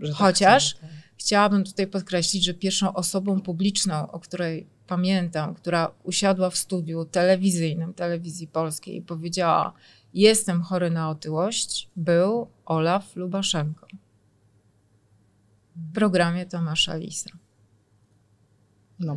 tak 0.00 0.10
Chociaż 0.14 0.74
tak. 0.74 0.90
Chciałabym 1.16 1.64
tutaj 1.64 1.86
podkreślić, 1.86 2.44
że 2.44 2.54
pierwszą 2.54 2.94
osobą 2.94 3.40
publiczną, 3.40 4.10
o 4.10 4.20
której 4.20 4.71
pamiętam, 4.92 5.54
która 5.54 5.90
usiadła 6.04 6.50
w 6.50 6.56
studiu 6.56 7.04
telewizyjnym 7.04 7.94
telewizji 7.94 8.46
polskiej 8.46 8.96
i 8.96 9.02
powiedziała: 9.02 9.72
Jestem 10.14 10.62
chory 10.62 10.90
na 10.90 11.10
otyłość, 11.10 11.88
był 11.96 12.46
Olaf 12.64 13.16
Lubaszenko 13.16 13.86
w 15.76 15.92
programie 15.94 16.46
Tomasza 16.46 16.96
Lisa. 16.96 17.30
No. 19.00 19.16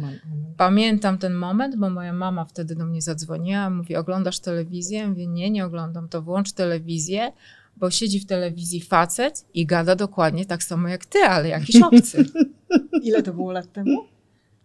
Pamiętam 0.58 1.18
ten 1.18 1.34
moment, 1.34 1.76
bo 1.76 1.90
moja 1.90 2.14
mama 2.14 2.46
wtedy 2.46 2.76
do 2.76 2.86
mnie 2.86 3.02
zadzwoniła, 3.02 3.70
mówi: 3.70 3.96
Oglądasz 3.96 4.40
telewizję? 4.40 5.00
Ja 5.00 5.10
mówię: 5.10 5.28
Nie, 5.28 5.50
nie 5.52 5.66
oglądam, 5.66 6.10
to 6.10 6.22
włącz 6.22 6.52
telewizję, 6.52 7.32
bo 7.78 7.92
siedzi 7.92 8.20
w 8.20 8.26
telewizji 8.26 8.82
facet 8.82 9.46
i 9.54 9.66
gada 9.66 9.96
dokładnie 9.96 10.46
tak 10.46 10.64
samo 10.64 10.88
jak 10.88 11.06
ty, 11.06 11.20
ale 11.20 11.48
jakiś 11.50 11.82
obcy. 11.82 12.26
Ile 13.08 13.24
to 13.24 13.34
było 13.34 13.52
lat 13.52 13.72
temu? 13.74 14.15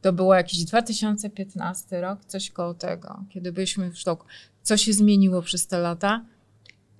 To 0.02 0.12
było 0.12 0.35
jakiś 0.35 0.64
2015 0.64 2.00
rok, 2.00 2.25
coś 2.25 2.50
koło 2.50 2.75
tego, 2.75 3.25
kiedy 3.30 3.52
byliśmy 3.52 3.90
w 3.90 3.99
sztoku. 3.99 4.26
Co 4.62 4.76
się 4.76 4.92
zmieniło 4.92 5.42
przez 5.42 5.66
te 5.66 5.78
lata? 5.78 6.25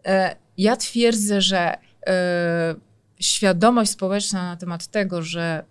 E, 0.07 0.37
Ja 0.59 0.76
twierdzę, 0.76 1.40
że 1.40 1.78
e, 2.07 2.75
świadomość 3.21 3.90
społeczna 3.90 4.42
na 4.42 4.57
temat 4.57 4.87
tego, 4.87 5.23
że 5.23 5.64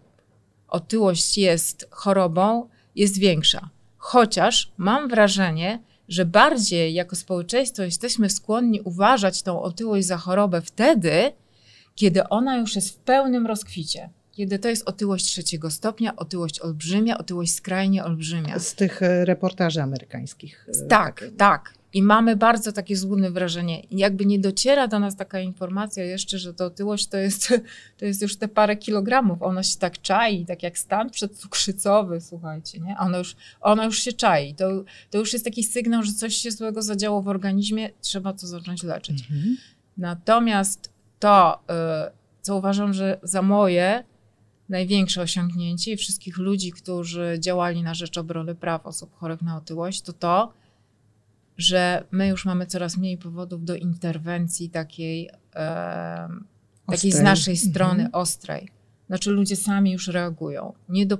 otyłość 0.68 1.38
jest 1.38 1.88
chorobą, 1.92 2.70
jest 2.96 3.18
większa. 3.18 3.70
Chociaż 3.98 4.72
mam 4.78 5.10
wrażenie, 5.10 5.80
że 6.08 6.26
bardziej 6.26 6.94
jako 6.94 7.16
społeczeństwo 7.16 7.84
jesteśmy 7.84 8.30
skłonni 8.30 8.82
uważać 8.82 9.42
tą 9.42 9.62
otyłość 9.62 10.08
za 10.08 10.18
chorobę 10.18 10.62
wtedy, 10.62 11.32
kiedy 11.96 12.30
ona 12.30 12.58
już 12.58 12.76
jest 12.76 12.90
w 12.90 12.98
pełnym 12.98 13.48
rozkwicie. 13.48 14.10
Kiedy 14.40 14.60
to 14.60 14.70
jest 14.70 14.90
otyłość 14.90 15.26
trzeciego 15.26 15.72
stopnia, 15.72 16.16
otyłość 16.16 16.60
olbrzymia, 16.60 17.18
otyłość 17.18 17.54
skrajnie 17.54 18.04
olbrzymia. 18.06 18.60
Z 18.60 18.76
tych 18.76 19.04
e, 19.04 19.26
reportaży 19.26 19.82
amerykańskich. 19.82 20.68
e, 20.84 20.88
Tak, 20.88 21.20
takie. 21.20 21.32
tak. 21.32 21.74
I 21.94 22.04
mamy 22.04 22.36
bardzo 22.36 22.72
takie 22.72 22.98
złudne 22.98 23.32
wrażenie. 23.32 23.80
I 23.80 23.98
jakby 23.98 24.26
nie 24.26 24.40
dociera 24.40 24.88
do 24.88 25.00
nas 25.00 25.16
taka 25.16 25.40
informacja 25.40 26.04
jeszcze, 26.04 26.38
że 26.40 26.54
to 26.54 26.66
otyłość 26.66 27.08
to 27.08 27.18
jest, 27.18 27.48
to 28.00 28.06
jest 28.06 28.22
już 28.22 28.36
te 28.38 28.48
parę 28.48 28.78
kilogramów. 28.78 29.42
Ona 29.42 29.64
się 29.64 29.80
tak 29.80 30.02
czai, 30.02 30.46
tak 30.46 30.64
jak 30.64 30.78
stan 30.78 31.10
przedcukrzycowy, 31.10 32.22
słuchajcie, 32.22 32.80
nie? 32.80 32.98
Ona 33.00 33.18
już, 33.18 33.36
ona 33.62 33.86
już 33.86 34.00
się 34.00 34.14
czai. 34.14 34.56
To, 34.56 34.84
to 35.10 35.18
już 35.18 35.34
jest 35.34 35.46
taki 35.46 35.64
sygnał, 35.64 36.04
że 36.04 36.14
coś 36.14 36.36
się 36.36 36.52
złego 36.52 36.82
zadziało 36.82 37.22
w 37.22 37.28
organizmie, 37.28 37.90
trzeba 38.02 38.34
to 38.34 38.48
zacząć 38.48 38.84
leczyć. 38.84 39.22
Mhm. 39.32 39.58
Natomiast 39.98 40.90
to, 41.20 41.60
y, 42.08 42.12
co 42.42 42.56
uważam, 42.56 42.94
że 42.94 43.20
za 43.24 43.42
moje 43.42 44.04
największe 44.70 45.22
osiągnięcie 45.22 45.92
i 45.92 45.98
wszystkich 45.98 46.38
ludzi, 46.38 46.72
którzy 46.72 47.38
działali 47.40 47.84
na 47.84 47.94
rzecz 47.94 48.18
obrony 48.18 48.56
praw 48.56 48.86
osób 48.86 49.16
chorych 49.16 49.42
na 49.42 49.58
otyłość, 49.58 50.02
to 50.02 50.14
to, 50.14 50.54
że 51.58 52.04
my 52.12 52.28
już 52.28 52.46
mamy 52.46 52.66
coraz 52.66 52.98
mniej 52.98 53.18
powodów 53.18 53.66
do 53.66 53.76
interwencji 53.76 54.70
takiej, 54.70 55.30
e, 55.56 56.30
takiej 56.88 57.12
z 57.12 57.22
naszej 57.22 57.58
strony 57.58 58.04
Mhm. 58.04 58.10
ostrej. 58.14 58.70
Znaczy 59.10 59.32
ludzie 59.32 59.56
sami 59.56 59.92
już 59.92 60.08
reagują. 60.08 60.74
Nie, 60.90 61.06
do, 61.06 61.18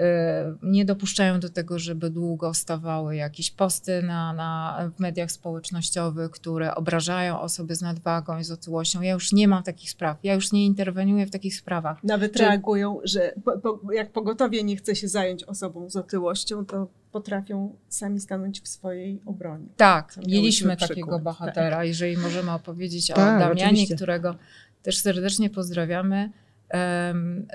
e, 0.00 0.54
nie 0.62 0.84
dopuszczają 0.84 1.40
do 1.40 1.48
tego, 1.48 1.78
żeby 1.78 2.10
długo 2.10 2.54
stawały 2.54 3.16
jakieś 3.16 3.50
posty 3.50 4.02
na, 4.02 4.32
na, 4.32 4.78
w 4.96 5.00
mediach 5.00 5.32
społecznościowych, 5.32 6.30
które 6.30 6.74
obrażają 6.74 7.40
osoby 7.40 7.74
z 7.74 7.82
nadwagą 7.82 8.38
i 8.38 8.44
z 8.44 8.50
otyłością. 8.50 9.02
Ja 9.02 9.12
już 9.12 9.32
nie 9.32 9.48
mam 9.48 9.62
takich 9.62 9.90
spraw. 9.90 10.18
Ja 10.22 10.34
już 10.34 10.52
nie 10.52 10.66
interweniuję 10.66 11.26
w 11.26 11.30
takich 11.30 11.56
sprawach. 11.56 12.04
Nawet 12.04 12.32
Czy- 12.32 12.38
reagują, 12.38 13.00
że 13.04 13.32
po, 13.44 13.58
po, 13.58 13.92
jak 13.92 14.12
pogotowie 14.12 14.64
nie 14.64 14.76
chce 14.76 14.96
się 14.96 15.08
zająć 15.08 15.44
osobą 15.44 15.90
z 15.90 15.96
otyłością, 15.96 16.66
to 16.66 16.88
potrafią 17.12 17.76
sami 17.88 18.20
stanąć 18.20 18.60
w 18.60 18.68
swojej 18.68 19.20
obronie. 19.26 19.66
Tak, 19.76 20.16
mieliśmy 20.26 20.76
takiego 20.76 20.94
przykład, 20.94 21.22
bohatera, 21.22 21.84
jeżeli 21.84 22.16
możemy 22.16 22.52
opowiedzieć 22.52 23.06
Tak, 23.06 23.18
o 23.18 23.38
Damianie, 23.38 23.64
oczywiście. 23.64 23.96
którego 23.96 24.34
też 24.82 24.98
serdecznie 24.98 25.50
pozdrawiamy. 25.50 26.30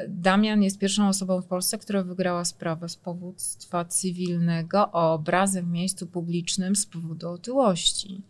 Damian 0.07 0.63
jest 0.63 0.79
pierwszą 0.79 1.07
osobą 1.07 1.41
w 1.41 1.45
Polsce, 1.45 1.77
która 1.77 2.03
wygrała 2.03 2.45
sprawę 2.45 2.89
z 2.89 2.95
powództwa 2.95 3.85
cywilnego 3.85 4.91
o 4.91 5.13
obrazę 5.13 5.63
w 5.63 5.67
miejscu 5.67 6.07
publicznym 6.07 6.75
z 6.75 6.85
powodu 6.85 7.29
otyłości. 7.29 8.21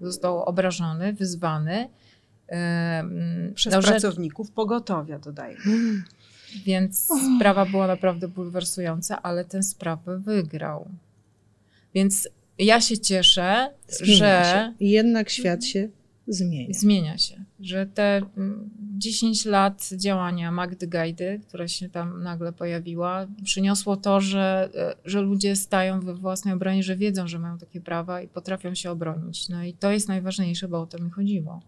Został 0.00 0.42
obrażony, 0.42 1.12
wyzwany. 1.12 1.88
Przez 3.54 3.72
no, 3.72 3.82
że- 3.82 3.88
pracowników 3.88 4.50
pogotowia, 4.50 5.18
dodaję. 5.18 5.56
więc 6.66 7.08
sprawa 7.36 7.66
była 7.66 7.86
naprawdę 7.86 8.28
bulwersująca, 8.28 9.22
ale 9.22 9.44
tę 9.44 9.62
sprawę 9.62 10.18
wygrał. 10.18 10.88
Więc 11.94 12.28
ja 12.58 12.80
się 12.80 12.98
cieszę, 12.98 13.70
Zmienia 13.88 14.18
że 14.18 14.44
się. 14.44 14.74
Jednak 14.86 15.30
świat 15.30 15.64
się 15.64 15.88
zmienia. 16.30 16.74
Zmienia 16.74 17.18
się, 17.18 17.44
że 17.60 17.86
te 17.86 18.22
mm, 18.36 18.70
10 18.98 19.44
lat 19.44 19.90
działania 19.96 20.50
Magdy 20.50 20.86
Gajdy, 20.86 21.40
która 21.48 21.68
się 21.68 21.88
tam 21.88 22.22
nagle 22.22 22.52
pojawiła, 22.52 23.26
przyniosło 23.44 23.96
to, 23.96 24.20
że, 24.20 24.68
e, 24.74 24.94
że 25.04 25.20
ludzie 25.20 25.56
stają 25.56 26.00
we 26.00 26.14
własnej 26.14 26.54
obronie, 26.54 26.82
że 26.82 26.96
wiedzą, 26.96 27.28
że 27.28 27.38
mają 27.38 27.58
takie 27.58 27.80
prawa 27.80 28.22
i 28.22 28.28
potrafią 28.28 28.74
się 28.74 28.90
obronić. 28.90 29.48
No 29.48 29.64
i 29.64 29.72
to 29.74 29.90
jest 29.92 30.08
najważniejsze, 30.08 30.68
bo 30.68 30.80
o 30.80 30.86
to 30.86 30.98
mi 30.98 31.10
chodziło. 31.10 31.60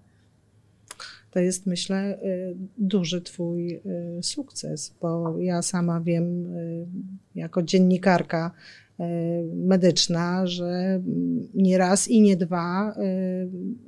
To 1.30 1.40
jest, 1.40 1.66
myślę, 1.66 2.18
y, 2.22 2.56
duży 2.78 3.20
Twój 3.20 3.74
y, 3.74 3.80
sukces, 4.22 4.94
bo 5.00 5.38
ja 5.38 5.62
sama 5.62 6.00
wiem, 6.00 6.54
jako 7.34 7.62
dziennikarka 7.62 8.50
medyczna, 9.54 10.46
że 10.46 11.00
nie 11.54 11.78
raz 11.78 12.08
i 12.08 12.20
nie 12.20 12.36
dwa 12.36 12.94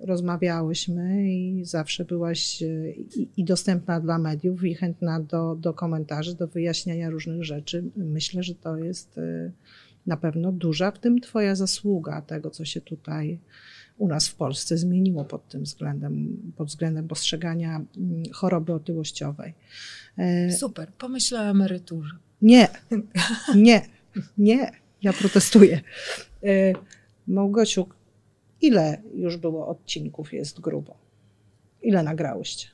rozmawiałyśmy 0.01 1.33
i 1.33 1.65
zawsze 1.65 2.05
byłaś 2.05 2.63
i 3.37 3.45
dostępna 3.45 4.01
dla 4.01 4.19
mediów, 4.19 4.65
i 4.65 4.75
chętna 4.75 5.21
do, 5.21 5.55
do 5.55 5.75
komentarzy, 5.75 6.37
do 6.37 6.49
wyjaśniania 6.49 7.11
różnych 7.11 7.45
rzeczy. 7.45 7.85
Myślę, 7.97 8.43
że 8.43 8.55
to 8.55 8.77
jest 8.77 9.21
na 10.07 10.17
pewno 10.17 10.53
duża 10.53 10.91
w 10.91 10.99
tym 10.99 11.21
Twoja 11.21 11.55
zasługa 11.55 12.23
tego, 12.23 12.51
co 12.51 12.65
się 12.65 12.81
tutaj 12.81 13.39
u 13.99 14.09
nas 14.09 14.29
w 14.29 14.35
Polsce 14.35 14.79
zmieniło 14.79 15.25
pod 15.25 15.49
tym 15.49 15.63
względem, 15.63 16.37
pod 16.57 16.69
względem 16.69 17.09
postrzegania 17.09 17.85
mm, 17.97 18.23
choroby 18.33 18.73
otyłościowej. 18.73 19.55
Super, 20.59 20.89
pomyślę 20.99 21.41
o 21.41 21.45
emeryturze. 21.45 22.15
Nie, 22.43 22.69
nie, 23.55 23.83
nie, 24.39 24.71
ja 25.05 25.13
protestuję. 25.13 25.81
E, 26.43 26.73
Małgosiu, 27.27 27.89
ile 28.61 29.03
już 29.15 29.37
było 29.37 29.69
odcinków 29.69 30.33
jest 30.33 30.61
grubo? 30.61 30.97
Ile 31.83 32.03
nagrałyście? 32.03 32.69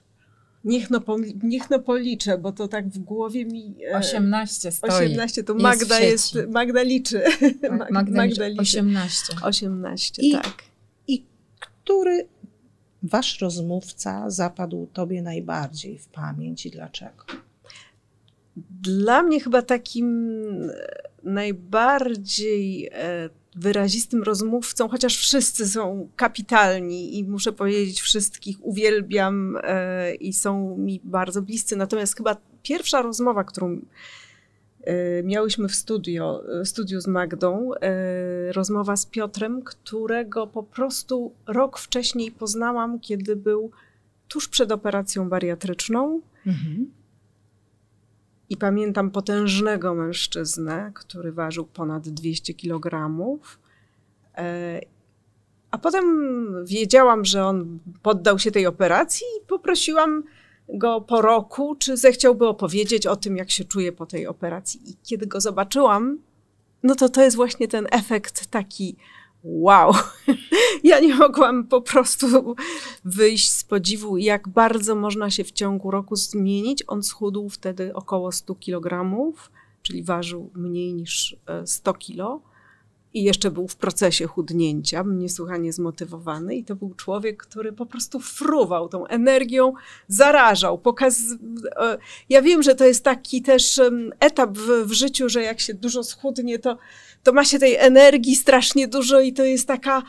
Niech 0.64 0.90
no, 0.90 1.00
niech 1.42 1.70
no 1.70 1.78
policzę, 1.78 2.38
bo 2.38 2.52
to 2.52 2.68
tak 2.68 2.88
w 2.88 2.98
głowie 2.98 3.44
mi... 3.44 3.74
18 3.94 4.68
e, 4.68 4.72
stoi. 4.72 4.90
18, 4.90 5.44
to 5.44 5.54
Magda 5.54 6.00
jest, 6.00 6.34
jest 6.34 6.50
Magda 6.50 6.82
liczy. 6.82 7.22
Magda, 7.90 8.12
Magda 8.12 8.46
liczy. 8.46 8.60
18. 8.60 9.34
18, 9.42 10.22
I, 10.22 10.32
tak 10.32 10.70
który 11.90 12.28
wasz 13.02 13.40
rozmówca 13.40 14.30
zapadł 14.30 14.86
tobie 14.86 15.22
najbardziej 15.22 15.98
w 15.98 16.08
pamięć 16.08 16.66
i 16.66 16.70
dlaczego? 16.70 17.24
Dla 18.82 19.22
mnie 19.22 19.40
chyba 19.40 19.62
takim 19.62 20.40
najbardziej 21.24 22.88
e, 22.92 23.30
wyrazistym 23.56 24.22
rozmówcą, 24.22 24.88
chociaż 24.88 25.16
wszyscy 25.16 25.68
są 25.68 26.08
kapitalni 26.16 27.18
i 27.18 27.24
muszę 27.24 27.52
powiedzieć, 27.52 28.00
wszystkich 28.00 28.56
uwielbiam 28.60 29.58
e, 29.62 30.14
i 30.14 30.32
są 30.32 30.76
mi 30.76 31.00
bardzo 31.04 31.42
bliscy. 31.42 31.76
Natomiast 31.76 32.16
chyba 32.16 32.36
pierwsza 32.62 33.02
rozmowa, 33.02 33.44
którą 33.44 33.80
E, 34.84 35.22
miałyśmy 35.22 35.68
w 35.68 35.74
studio, 35.74 36.44
studiu 36.64 37.00
z 37.00 37.06
Magdą 37.06 37.70
rozmowa 38.52 38.96
z 38.96 39.06
Piotrem, 39.06 39.62
którego 39.62 40.46
po 40.46 40.62
prostu 40.62 41.32
rok 41.46 41.78
wcześniej 41.78 42.30
poznałam, 42.30 43.00
kiedy 43.00 43.36
był 43.36 43.70
tuż 44.28 44.48
przed 44.48 44.72
operacją 44.72 45.28
bariatryczną. 45.28 46.20
Mhm. 46.46 46.90
I 48.50 48.56
pamiętam 48.56 49.10
potężnego 49.10 49.94
mężczyznę, 49.94 50.90
który 50.94 51.32
ważył 51.32 51.64
ponad 51.64 52.08
200 52.08 52.54
kg. 52.54 53.10
A 55.70 55.78
potem 55.78 56.04
wiedziałam, 56.64 57.24
że 57.24 57.44
on 57.44 57.78
poddał 58.02 58.38
się 58.38 58.50
tej 58.50 58.66
operacji 58.66 59.26
i 59.38 59.46
poprosiłam 59.46 60.22
go 60.68 61.00
po 61.00 61.22
roku, 61.22 61.76
czy 61.78 61.96
zechciałby 61.96 62.46
opowiedzieć 62.46 63.06
o 63.06 63.16
tym, 63.16 63.36
jak 63.36 63.50
się 63.50 63.64
czuje 63.64 63.92
po 63.92 64.06
tej 64.06 64.26
operacji. 64.26 64.80
I 64.90 64.96
kiedy 65.02 65.26
go 65.26 65.40
zobaczyłam, 65.40 66.18
no 66.82 66.94
to 66.94 67.08
to 67.08 67.22
jest 67.22 67.36
właśnie 67.36 67.68
ten 67.68 67.86
efekt 67.90 68.46
taki 68.46 68.96
wow. 69.44 69.94
Ja 70.84 71.00
nie 71.00 71.14
mogłam 71.14 71.66
po 71.66 71.80
prostu 71.80 72.54
wyjść 73.04 73.50
z 73.50 73.64
podziwu, 73.64 74.16
jak 74.16 74.48
bardzo 74.48 74.94
można 74.94 75.30
się 75.30 75.44
w 75.44 75.52
ciągu 75.52 75.90
roku 75.90 76.16
zmienić. 76.16 76.84
On 76.86 77.02
schudł 77.02 77.48
wtedy 77.48 77.94
około 77.94 78.32
100 78.32 78.54
kg, 78.54 79.12
czyli 79.82 80.02
ważył 80.02 80.50
mniej 80.54 80.94
niż 80.94 81.36
100 81.64 81.90
e, 81.90 81.94
kg 81.94 82.49
i 83.14 83.22
jeszcze 83.22 83.50
był 83.50 83.68
w 83.68 83.76
procesie 83.76 84.26
chudnięcia, 84.26 85.04
niesłychanie 85.06 85.72
zmotywowany 85.72 86.56
i 86.56 86.64
to 86.64 86.76
był 86.76 86.94
człowiek, 86.94 87.42
który 87.42 87.72
po 87.72 87.86
prostu 87.86 88.20
fruwał 88.20 88.88
tą 88.88 89.06
energią, 89.06 89.72
zarażał, 90.08 90.78
pokaz... 90.78 91.20
E, 91.76 91.98
ja 92.28 92.42
wiem, 92.42 92.62
że 92.62 92.74
to 92.74 92.84
jest 92.86 93.04
taki 93.04 93.42
też 93.42 93.80
etap 94.20 94.58
w, 94.58 94.86
w 94.86 94.92
życiu, 94.92 95.28
że 95.28 95.42
jak 95.42 95.60
się 95.60 95.74
dużo 95.74 96.04
schudnie, 96.04 96.58
to, 96.58 96.78
to 97.22 97.32
ma 97.32 97.44
się 97.44 97.58
tej 97.58 97.76
energii 97.76 98.36
strasznie 98.36 98.88
dużo 98.88 99.20
i 99.20 99.32
to 99.32 99.44
jest 99.44 99.68
taka 99.68 100.02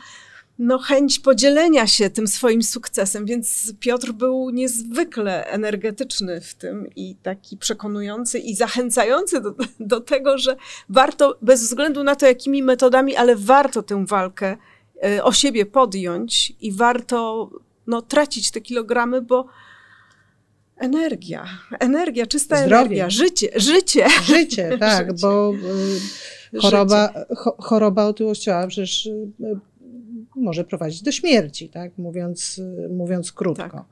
no, 0.62 0.78
chęć 0.78 1.18
podzielenia 1.18 1.86
się 1.86 2.10
tym 2.10 2.26
swoim 2.26 2.62
sukcesem, 2.62 3.26
więc 3.26 3.72
Piotr 3.80 4.12
był 4.12 4.50
niezwykle 4.50 5.46
energetyczny 5.46 6.40
w 6.40 6.54
tym 6.54 6.86
i 6.96 7.16
taki 7.22 7.56
przekonujący 7.56 8.38
i 8.38 8.54
zachęcający 8.54 9.40
do, 9.40 9.54
do 9.80 10.00
tego, 10.00 10.38
że 10.38 10.56
warto, 10.88 11.38
bez 11.42 11.60
względu 11.60 12.04
na 12.04 12.16
to, 12.16 12.26
jakimi 12.26 12.62
metodami, 12.62 13.16
ale 13.16 13.36
warto 13.36 13.82
tę 13.82 14.06
walkę 14.06 14.56
e, 15.04 15.24
o 15.24 15.32
siebie 15.32 15.66
podjąć 15.66 16.52
i 16.60 16.72
warto 16.72 17.50
no, 17.86 18.02
tracić 18.02 18.50
te 18.50 18.60
kilogramy, 18.60 19.22
bo 19.22 19.46
energia, 20.76 21.46
energia, 21.80 22.26
czysta 22.26 22.56
Zdrowie. 22.56 22.76
energia, 22.76 23.10
życie, 23.10 23.48
życie. 23.56 24.06
Życie, 24.24 24.76
tak, 24.80 25.06
życie. 25.06 25.18
bo 25.22 25.52
y, 26.54 26.60
choroba, 26.60 27.12
choroba 27.58 28.04
otyłościowa 28.04 28.66
przecież 28.66 29.06
y, 29.06 29.30
może 30.42 30.64
prowadzić 30.64 31.02
do 31.02 31.12
śmierci, 31.12 31.68
tak? 31.68 31.98
mówiąc, 31.98 32.60
mówiąc 32.90 33.32
krótko. 33.32 33.62
Tak. 33.62 33.84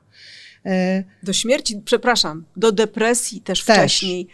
E, 0.65 1.03
do 1.23 1.33
śmierci, 1.33 1.81
przepraszam, 1.85 2.45
do 2.55 2.71
depresji 2.71 3.41
też, 3.41 3.65
też. 3.65 3.77
wcześniej. 3.77 4.27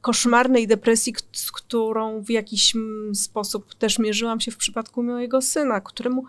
Koszmarnej 0.00 0.66
depresji, 0.66 1.14
z 1.32 1.52
którą 1.52 2.22
w 2.22 2.30
jakiś 2.30 2.74
sposób 3.14 3.74
też 3.74 3.98
mierzyłam 3.98 4.40
się 4.40 4.50
w 4.50 4.56
przypadku 4.56 5.02
mojego 5.02 5.42
syna, 5.42 5.80
któremu 5.80 6.24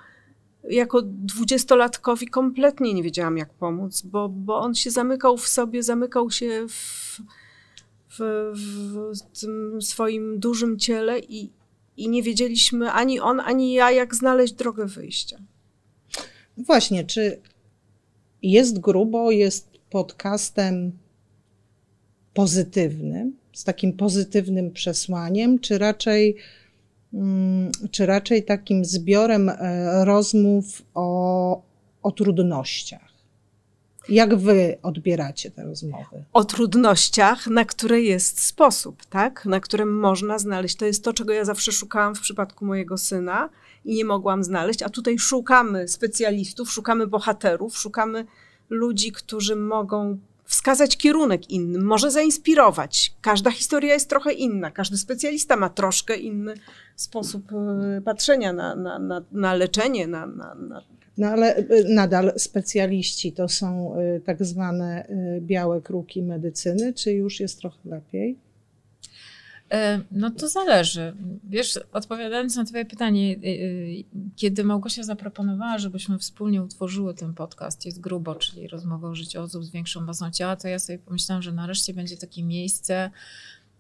jako 0.70 1.02
dwudziestolatkowi 1.02 2.28
kompletnie 2.28 2.94
nie 2.94 3.04
wiedziałam, 3.04 3.38
jak 3.38 3.54
pomóc, 3.54 4.02
bo, 4.02 4.30
bo 4.30 4.60
on 4.60 4.76
się 4.76 4.92
zamykał 4.92 5.38
w 5.38 5.48
sobie, 5.48 5.84
zamykał 5.84 6.32
się 6.32 6.66
w, 6.70 7.22
w, 8.10 8.20
w 8.54 9.40
tym 9.40 9.82
swoim 9.82 10.40
dużym 10.40 10.80
ciele 10.80 11.20
i, 11.20 11.52
i 11.98 12.10
nie 12.10 12.24
wiedzieliśmy 12.24 12.92
ani 12.92 13.20
on, 13.20 13.40
ani 13.40 13.74
ja, 13.74 13.92
jak 13.92 14.16
znaleźć 14.16 14.54
drogę 14.54 14.86
wyjścia. 14.86 15.40
Właśnie, 16.58 17.04
czy 17.04 17.42
jest 18.42 18.80
grubo, 18.80 19.32
jest 19.32 19.68
podcastem 19.90 20.92
pozytywnym, 22.34 23.38
z 23.54 23.64
takim 23.64 23.94
pozytywnym 23.94 24.72
przesłaniem, 24.72 25.60
czy 25.60 25.78
raczej, 25.78 26.36
mm, 27.14 27.72
czy 27.92 28.06
raczej 28.06 28.44
takim 28.44 28.86
zbiorem 28.86 29.50
e, 29.50 30.06
rozmów 30.06 30.82
o, 30.94 31.62
o 32.04 32.12
trudnościach? 32.12 33.11
Jak 34.10 34.36
wy 34.36 34.78
odbieracie 34.84 35.52
te 35.52 35.64
rozmowy? 35.64 36.24
O 36.34 36.44
trudnościach, 36.44 37.48
na 37.48 37.66
które 37.66 38.02
jest 38.02 38.42
sposób, 38.44 39.06
tak? 39.06 39.46
Na 39.46 39.60
którym 39.60 40.00
można 40.00 40.40
znaleźć. 40.40 40.76
To 40.76 40.86
jest 40.86 41.04
to, 41.04 41.14
czego 41.14 41.34
ja 41.34 41.46
zawsze 41.46 41.72
szukałam 41.72 42.16
w 42.16 42.22
przypadku 42.22 42.66
mojego 42.66 42.98
syna 42.98 43.50
i 43.86 43.96
nie 43.96 44.06
mogłam 44.06 44.44
znaleźć. 44.44 44.84
A 44.84 44.90
tutaj 44.90 45.20
szukamy 45.20 45.88
specjalistów, 45.88 46.72
szukamy 46.72 47.08
bohaterów, 47.08 47.78
szukamy 47.78 48.26
ludzi, 48.70 49.12
którzy 49.12 49.56
mogą 49.56 50.18
wskazać 50.44 50.98
kierunek 50.98 51.50
innym, 51.50 51.84
może 51.86 52.12
zainspirować. 52.12 53.14
Każda 53.22 53.52
historia 53.52 53.94
jest 53.94 54.10
trochę 54.10 54.34
inna, 54.34 54.72
każdy 54.72 54.98
specjalista 54.98 55.56
ma 55.56 55.70
troszkę 55.70 56.18
inny 56.18 56.54
sposób 56.96 57.44
e, 57.52 58.02
patrzenia 58.02 58.54
na, 58.54 58.76
na, 58.76 59.00
na, 59.00 59.22
na 59.32 59.54
leczenie, 59.54 60.08
na, 60.08 60.26
na, 60.26 60.56
na 60.56 60.82
no 61.18 61.28
ale 61.28 61.58
y, 61.58 61.86
nadal 61.90 62.34
specjaliści 62.38 63.32
to 63.32 63.50
są 63.50 64.00
y, 64.00 64.22
tak 64.26 64.46
zwane 64.46 65.08
y, 65.10 65.42
białe 65.42 65.82
kruki 65.82 66.24
medycyny, 66.24 66.94
czy 66.94 67.12
już 67.12 67.40
jest 67.40 67.60
trochę 67.60 67.78
lepiej? 67.86 68.38
E, 69.72 70.02
no 70.12 70.32
to 70.32 70.48
zależy. 70.48 71.14
Wiesz, 71.50 71.80
odpowiadając 71.94 72.56
na 72.56 72.66
Twoje 72.66 72.86
pytanie, 72.86 73.36
kiedy 74.36 74.64
Małgosia 74.64 75.04
zaproponowała, 75.04 75.78
żebyśmy 75.78 76.18
wspólnie 76.18 76.64
utworzyły 76.64 77.14
ten 77.14 77.34
podcast, 77.34 77.86
jest 77.86 78.02
grubo, 78.02 78.36
czyli 78.36 78.68
rozmowa 78.68 79.08
o 79.08 79.16
życiu 79.16 79.42
osób 79.42 79.64
z 79.64 79.72
większą 79.72 80.02
masą 80.02 80.32
ciała, 80.32 80.56
to 80.56 80.68
ja 80.68 80.80
sobie 80.80 81.00
pomyślałam, 81.00 81.42
że 81.42 81.52
nareszcie 81.52 81.94
będzie 81.94 82.18
takie 82.18 82.44
miejsce 82.44 83.12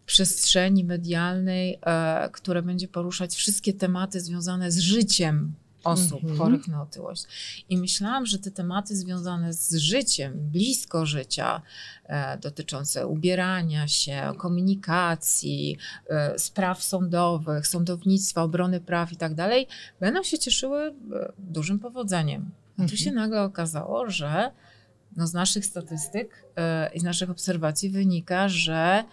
przestrzeni 0.05 0.83
medialnej, 0.83 1.79
e, 1.81 2.29
które 2.31 2.61
będzie 2.61 2.87
poruszać 2.87 3.35
wszystkie 3.35 3.73
tematy 3.73 4.19
związane 4.19 4.71
z 4.71 4.79
życiem 4.79 5.53
osób 5.83 6.23
Mhm. 6.23 6.37
chorych 6.37 6.67
na 6.67 6.81
otyłość. 6.81 7.23
I 7.69 7.77
myślałam, 7.77 8.25
że 8.25 8.39
te 8.39 8.51
tematy 8.51 8.95
związane 8.95 9.53
z 9.53 9.75
życiem, 9.75 10.33
blisko 10.51 11.05
życia, 11.05 11.61
e, 12.05 12.37
dotyczące 12.37 13.07
ubierania 13.07 13.87
się, 13.87 14.33
komunikacji, 14.37 15.77
e, 16.09 16.39
spraw 16.39 16.83
sądowych, 16.83 17.67
sądownictwa, 17.67 18.41
obrony 18.43 18.79
praw 18.81 19.11
i 19.11 19.15
tak 19.17 19.35
dalej, 19.35 19.67
będą 19.99 20.23
się 20.23 20.39
cieszyły 20.39 20.81
e, 20.87 20.93
dużym 21.37 21.79
powodzeniem. 21.79 22.51
A 22.73 22.75
tu 22.75 22.81
Mhm. 22.81 22.97
się 22.97 23.11
nagle 23.11 23.43
okazało, 23.43 24.09
że 24.09 24.51
no 25.17 25.27
z 25.27 25.33
naszych 25.33 25.65
statystyk 25.65 26.45
e, 26.57 26.91
i 26.93 26.99
z 26.99 27.03
naszych 27.03 27.29
obserwacji 27.29 27.89
wynika, 27.89 28.49
że 28.49 29.03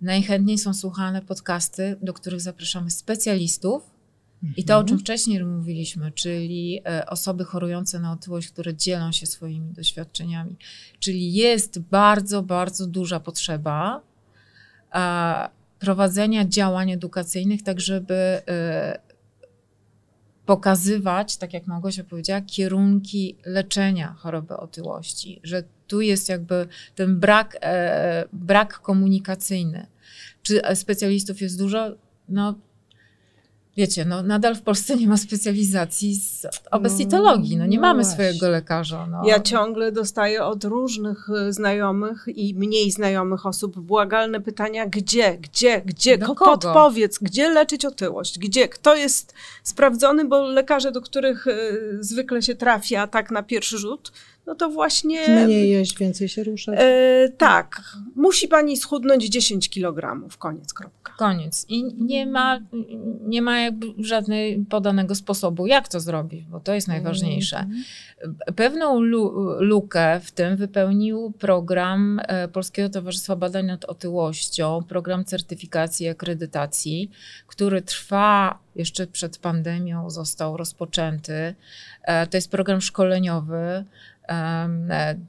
najchętniej 0.00 0.58
są 0.58 0.74
słuchane 0.74 1.22
podcasty, 1.22 1.96
do 2.02 2.12
których 2.12 2.40
zapraszamy 2.40 2.90
specjalistów, 2.90 3.82
i 4.56 4.64
to, 4.64 4.78
o 4.78 4.84
czym 4.84 4.98
wcześniej 4.98 5.44
mówiliśmy, 5.44 6.12
czyli 6.12 6.80
e, 6.86 7.06
osoby 7.06 7.44
chorujące 7.44 8.00
na 8.00 8.12
otyłość, 8.12 8.48
które 8.48 8.74
dzielą 8.74 9.12
się 9.12 9.26
swoimi 9.26 9.72
doświadczeniami. 9.72 10.56
Czyli 10.98 11.32
jest 11.32 11.78
bardzo, 11.78 12.42
bardzo 12.42 12.86
duża 12.86 13.20
potrzeba 13.20 14.02
e, 14.94 15.48
prowadzenia 15.78 16.44
działań 16.44 16.90
edukacyjnych, 16.90 17.62
tak 17.62 17.80
żeby 17.80 18.14
e, 18.14 18.98
pokazywać, 20.46 21.36
tak 21.36 21.52
jak 21.52 21.66
Małgosia 21.66 22.04
powiedziała, 22.04 22.40
kierunki 22.40 23.36
leczenia 23.46 24.14
choroby 24.18 24.56
otyłości, 24.56 25.40
że 25.42 25.62
tu 25.86 26.00
jest 26.00 26.28
jakby 26.28 26.66
ten 26.94 27.20
brak, 27.20 27.58
brak 28.32 28.78
komunikacyjny. 28.80 29.86
Czy 30.42 30.60
specjalistów 30.74 31.40
jest 31.40 31.58
dużo? 31.58 31.96
No, 32.28 32.54
wiecie, 33.78 34.04
no 34.04 34.22
nadal 34.22 34.54
w 34.56 34.62
Polsce 34.62 34.96
nie 34.96 35.08
ma 35.08 35.16
specjalizacji 35.16 36.14
z 36.16 36.46
obesitologii, 36.70 37.56
no 37.56 37.66
nie 37.66 37.76
No 37.76 37.82
mamy 37.82 38.02
właśnie. 38.02 38.12
swojego 38.14 38.48
lekarza. 38.48 39.06
No. 39.06 39.22
Ja 39.26 39.40
ciągle 39.40 39.92
dostaję 39.92 40.44
od 40.44 40.64
różnych 40.64 41.28
y, 41.48 41.52
znajomych 41.52 42.24
i 42.34 42.54
mniej 42.54 42.90
znajomych 42.90 43.46
osób 43.46 43.78
błagalne 43.80 44.40
pytania, 44.40 44.86
gdzie, 44.86 45.38
gdzie, 45.38 45.82
gdzie, 45.86 46.18
Do 46.18 46.26
Ko- 46.26 46.34
kogo? 46.34 46.50
podpowiedz, 46.58 47.18
gdzie 47.18 47.50
leczyć 47.50 47.84
otyłość, 47.84 48.38
gdzie, 48.38 48.68
kto 48.68 48.94
jest 48.96 49.34
sprawdzony, 49.62 50.24
bo 50.24 50.42
lekarze, 50.42 50.92
do 50.92 51.00
których 51.00 51.46
y, 51.46 51.98
zwykle 52.00 52.42
się 52.42 52.54
trafia 52.54 53.06
tak 53.06 53.30
na 53.30 53.42
pierwszy 53.42 53.78
rzut, 53.78 54.12
no 54.48 54.54
to 54.54 54.70
właśnie... 54.70 55.44
Mniej 55.44 55.70
jeść, 55.70 55.98
więcej 55.98 56.28
się 56.28 56.44
ruszać. 56.44 56.74
E, 56.78 57.28
tak, 57.38 57.82
musi 58.16 58.48
pani 58.48 58.76
schudnąć 58.76 59.24
10 59.28 59.70
kg, 59.70 60.28
koniec, 60.38 60.74
kropka. 60.74 61.12
Koniec. 61.18 61.66
I 61.68 61.84
nie 61.84 62.26
ma, 62.26 62.60
nie 63.26 63.42
ma 63.42 63.60
jakby 63.60 63.86
żadnego 63.98 64.64
podanego 64.70 65.14
sposobu, 65.14 65.66
jak 65.66 65.88
to 65.88 66.00
zrobić, 66.00 66.44
bo 66.44 66.60
to 66.60 66.74
jest 66.74 66.88
najważniejsze. 66.88 67.58
Mhm. 67.58 67.84
Pewną 68.56 69.00
lu- 69.00 69.56
lukę 69.60 70.20
w 70.24 70.30
tym 70.30 70.56
wypełnił 70.56 71.32
program 71.38 72.20
e, 72.22 72.48
Polskiego 72.48 72.88
Towarzystwa 72.88 73.36
Badań 73.36 73.66
nad 73.66 73.84
Otyłością, 73.84 74.82
program 74.88 75.24
certyfikacji 75.24 76.06
i 76.06 76.08
akredytacji, 76.08 77.10
który 77.46 77.82
trwa 77.82 78.58
jeszcze 78.76 79.06
przed 79.06 79.38
pandemią, 79.38 80.10
został 80.10 80.56
rozpoczęty. 80.56 81.54
E, 82.02 82.26
To 82.26 82.36
jest 82.36 82.50
program 82.50 82.80
szkoleniowy, 82.80 83.84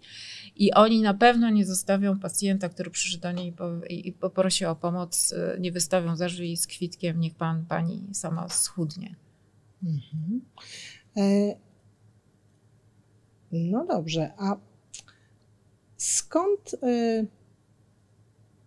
i 0.55 0.73
oni 0.73 1.01
na 1.01 1.13
pewno 1.13 1.49
nie 1.49 1.65
zostawią 1.65 2.19
pacjenta, 2.19 2.69
który 2.69 2.89
przyszedł 2.89 3.23
do 3.23 3.31
niej 3.31 3.47
i, 3.47 3.51
po, 3.51 3.85
i, 3.89 4.07
i 4.07 4.13
poprosi 4.13 4.65
o 4.65 4.75
pomoc, 4.75 5.31
y, 5.31 5.59
nie 5.59 5.71
wystawią 5.71 6.15
za 6.15 6.29
z 6.55 6.67
kwitkiem, 6.67 7.19
niech 7.19 7.35
pan, 7.35 7.65
pani 7.65 8.03
sama 8.11 8.49
schudnie. 8.49 9.15
Mhm. 9.83 10.41
E, 11.17 11.55
No 13.51 13.85
dobrze, 13.85 14.31
a 14.37 14.57
skąd 15.97 16.75
e, 16.83 17.25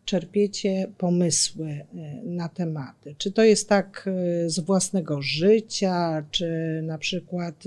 czerpiecie 0.04 0.92
pomysły 0.98 1.68
e, 1.68 1.86
na 2.24 2.48
tematy? 2.48 3.14
Czy 3.18 3.32
to 3.32 3.44
jest 3.44 3.68
tak 3.68 4.08
z 4.46 4.60
własnego 4.60 5.22
życia, 5.22 6.24
czy 6.30 6.80
na 6.82 6.98
przykład 6.98 7.64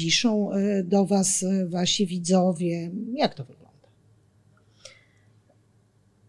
piszą 0.00 0.52
e, 0.52 0.82
do 0.84 1.06
Was 1.06 1.42
e, 1.42 1.68
Wasi 1.68 2.06
widzowie? 2.06 2.90
Jak 3.14 3.34
to 3.34 3.44
wygląda? 3.44 3.70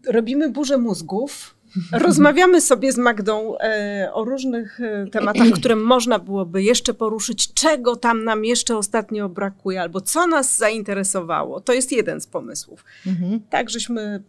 robimy 0.07 0.49
burzę 0.49 0.77
mózgów. 0.77 1.55
Rozmawiamy 1.91 2.62
sobie 2.62 2.91
z 2.91 2.97
Magdą 2.97 3.57
e, 3.57 4.10
o 4.13 4.25
różnych 4.25 4.81
e, 4.81 5.07
tematach, 5.12 5.47
które 5.60 5.75
można 5.75 6.19
byłoby 6.19 6.63
jeszcze 6.63 6.93
poruszyć, 6.93 7.53
czego 7.53 7.95
tam 7.95 8.23
nam 8.23 8.45
jeszcze 8.45 8.77
ostatnio 8.77 9.29
brakuje, 9.29 9.81
albo 9.81 10.01
co 10.01 10.27
nas 10.27 10.57
zainteresowało. 10.57 11.62
To 11.62 11.73
jest 11.73 11.91
jeden 11.91 12.21
z 12.21 12.27
pomysłów. 12.27 12.86
Mhm. 13.07 13.39
Tak, 13.49 13.69
żeśmy 13.69 14.23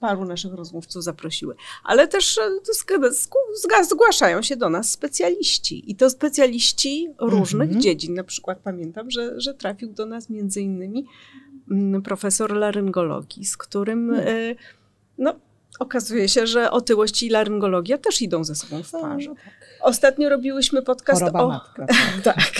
paru 0.00 0.24
naszych 0.24 0.52
rozmówców 0.54 1.04
zaprosiły. 1.04 1.54
Ale 1.84 2.08
też 2.08 2.38
e, 2.38 3.84
zgłaszają 3.84 4.42
się 4.42 4.56
do 4.56 4.68
nas 4.68 4.90
specjaliści. 4.90 5.90
I 5.90 5.96
to 5.96 6.10
specjaliści 6.10 7.08
różnych 7.18 7.68
Mhm. 7.68 7.80
dziedzin. 7.82 8.14
Na 8.14 8.24
przykład 8.24 8.58
pamiętam, 8.58 9.10
że, 9.10 9.40
że 9.40 9.54
trafił 9.54 9.92
do 9.92 10.06
nas 10.06 10.30
między 10.30 10.60
innymi 10.60 11.06
mm, 11.70 12.02
profesor 12.02 12.52
laryngologii, 12.52 13.44
z 13.44 13.56
którym 13.56 14.10
Hmm. 14.14 14.28
e, 14.28 14.54
no, 15.18 15.34
okazuje 15.78 16.28
się, 16.28 16.46
że 16.46 16.70
otyłość 16.70 17.22
i 17.22 17.30
laryngologia 17.30 17.98
też 17.98 18.22
idą 18.22 18.44
ze 18.44 18.54
sobą 18.54 18.82
w 18.82 18.92
No, 18.92 19.00
parze. 19.00 19.28
no 19.28 19.34
tak. 19.34 19.58
Ostatnio 19.80 20.28
robiłyśmy 20.28 20.82
podcast 20.82 21.20
Choroba 21.20 21.42
o... 21.42 21.48
matka. 21.48 21.86
tak. 22.24 22.24
Tak. 22.24 22.52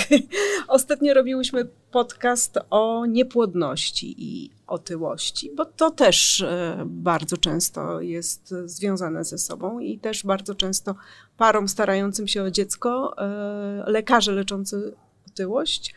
Ostatnio 0.68 1.14
robiłyśmy 1.14 1.64
podcast 1.90 2.59
o 2.70 3.07
niepłodności 3.07 4.14
i 4.18 4.50
otyłości, 4.66 5.50
bo 5.57 5.64
to 5.64 5.90
też 5.90 6.40
e, 6.40 6.83
bardzo 6.87 7.37
często 7.37 8.00
jest 8.00 8.54
związane 8.64 9.24
ze 9.24 9.38
sobą 9.38 9.78
i 9.78 9.98
też 9.98 10.24
bardzo 10.24 10.54
często 10.54 10.94
parom 11.37 11.68
starającym 11.68 12.28
się 12.28 12.42
o 12.42 12.50
dziecko, 12.50 13.14
e, 13.18 13.85
lekarze 13.87 14.33
leczący 14.33 14.92
otyłość 15.28 15.94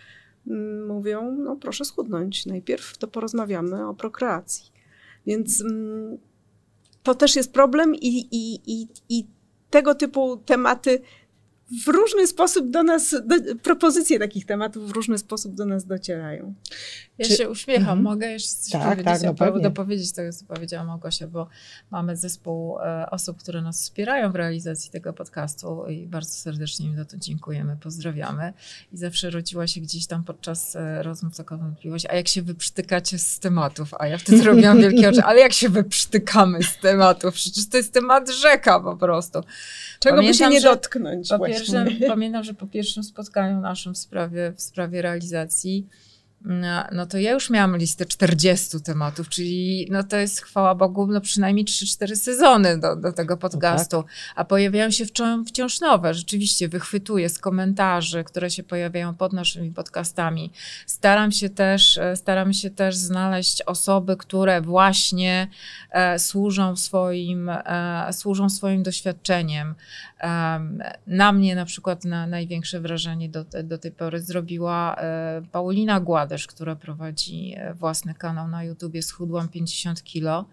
mm, 0.48 0.88
mówią, 0.88 1.32
no 1.32 1.56
proszę 1.56 1.86
schudnąć, 1.86 2.46
najpierw 2.46 2.98
to 2.98 3.08
porozmawiamy 3.08 3.88
o 3.88 3.94
prokreacji. 3.94 4.72
Więc 5.26 5.62
mm, 5.62 6.18
to 7.04 7.16
też 7.16 7.36
jest 7.36 7.54
problem 7.54 7.96
i, 7.96 8.28
i, 8.32 8.60
i, 8.66 8.88
i 9.10 9.28
tego 9.70 9.96
typu 9.96 10.38
tematy 10.38 11.02
w 11.86 11.88
różny 11.88 12.28
sposób 12.28 12.70
do 12.70 12.84
nas, 12.84 13.16
do, 13.26 13.36
propozycje 13.64 14.20
takich 14.20 14.46
tematów 14.46 14.90
w 14.90 14.92
różny 14.92 15.18
sposób 15.18 15.56
do 15.56 15.66
nas 15.66 15.86
docierają. 15.86 16.54
Ja 17.22 17.28
Czy- 17.28 17.36
się 17.36 17.50
uśmiecham, 17.50 17.82
Mhm. 17.84 18.02
mogę 18.02 18.28
jeszcze 18.28 18.50
coś 18.56 18.72
Tak, 18.72 18.82
powiedzieć, 18.84 19.06
tak, 19.38 19.54
no 19.54 19.60
dopowiedzieć 19.60 20.12
tego, 20.12 20.34
co 20.34 20.46
powiedziała 20.46 20.84
Małgosia, 20.84 21.28
bo 21.28 21.48
mamy 21.92 22.18
zespół 22.18 22.80
e, 22.80 23.10
osób, 23.10 23.38
które 23.38 23.62
nas 23.62 23.82
wspierają 23.82 24.32
w 24.32 24.36
realizacji 24.36 24.92
tego 24.92 25.14
podcastu 25.14 25.86
i 25.88 26.08
bardzo 26.08 26.32
serdecznie 26.32 26.86
im 26.86 26.96
za 26.96 27.06
to 27.06 27.18
dziękujemy, 27.18 27.78
pozdrawiamy. 27.84 28.54
I 28.94 28.98
zawsze 28.98 29.30
rodziła 29.30 29.68
się 29.68 29.82
gdzieś 29.82 30.08
tam 30.08 30.24
podczas 30.24 30.76
e, 30.76 31.04
rozmów 31.04 31.38
taka 31.38 31.58
wątpliwość, 31.58 32.06
a 32.06 32.16
jak 32.16 32.28
się 32.28 32.42
wyprztykacie 32.42 33.20
z 33.20 33.40
tematów? 33.40 33.94
A 34.00 34.08
ja 34.08 34.18
wtedy 34.18 34.44
robiłam 34.44 34.78
wielkie 34.82 35.10
oczy, 35.10 35.24
ale 35.24 35.40
jak 35.40 35.54
się 35.54 35.70
wyprztykamy 35.70 36.64
z 36.64 36.78
tematów? 36.78 37.34
Przecież 37.34 37.70
to 37.70 37.78
jest 37.78 37.94
temat 37.94 38.30
rzeka 38.30 38.80
po 38.80 38.98
prostu. 38.98 39.40
Czego 40.00 40.18
by 40.18 40.34
się 40.34 40.40
Pamiętam, 40.40 40.52
nie 40.52 40.62
dotknąć 40.62 41.30
Po 41.30 41.40
pierwszym, 41.40 41.88
pamiętam, 42.08 42.44
że 42.44 42.54
po 42.54 42.68
pierwszym 42.68 43.04
spotkaniu 43.04 43.62
naszym 43.62 43.94
w 43.94 43.98
sprawie, 43.98 44.54
w 44.56 44.62
sprawie 44.62 45.02
realizacji 45.02 45.88
no, 46.46 46.84
no 46.92 47.06
to 47.06 47.18
ja 47.18 47.32
już 47.32 47.50
miałam 47.50 47.78
listę 47.78 48.06
40 48.06 48.82
tematów, 48.82 49.30
czyli 49.30 49.88
no 49.92 50.04
to 50.04 50.18
jest 50.18 50.42
chwała 50.42 50.76
Bogu 50.76 51.08
no 51.08 51.22
przynajmniej 51.22 51.66
3-4 51.66 52.16
sezony 52.16 52.80
do, 52.80 52.96
do 52.96 53.14
tego 53.14 53.38
podcastu, 53.38 53.98
no 53.98 54.04
tak. 54.04 54.12
a 54.36 54.46
pojawiają 54.46 54.92
się 54.92 55.06
wciąż 55.48 55.82
nowe, 55.82 56.14
rzeczywiście 56.14 56.68
wychwytuję 56.68 57.30
z 57.30 57.40
komentarzy, 57.40 58.24
które 58.24 58.50
się 58.50 58.64
pojawiają 58.64 59.16
pod 59.16 59.34
naszymi 59.34 59.72
podcastami. 59.72 60.52
Staram 60.86 61.32
się 61.32 61.50
też, 61.50 61.98
e, 61.98 62.16
staram 62.16 62.54
się 62.54 62.70
też 62.70 62.96
znaleźć 62.96 63.62
osoby, 63.62 64.18
które 64.18 64.62
właśnie 64.62 65.48
e, 65.92 66.20
służą 66.20 66.76
swoim, 66.76 67.50
e, 67.50 68.14
służą 68.14 68.50
swoim 68.50 68.84
doświadczeniem. 68.84 69.76
E, 70.22 70.60
na 71.08 71.32
mnie 71.32 71.56
na 71.56 71.66
przykład 71.66 72.06
na 72.06 72.28
największe 72.28 72.80
wrażenie 72.80 73.30
do, 73.30 73.46
do 73.64 73.78
tej 73.78 73.92
pory 73.92 74.20
zrobiła 74.20 74.96
e, 74.96 75.42
Paulina 75.52 76.00
Gład, 76.00 76.31
Bangladesz, 76.32 76.48
która 76.48 76.76
prowadzi 76.76 77.54
e, 77.58 77.74
własny 77.74 78.14
kanał 78.14 78.48
na 78.48 78.64
YouTubie 78.64 79.02
Schudłam 79.02 79.50
50 79.50 80.04
kilo 80.04 80.46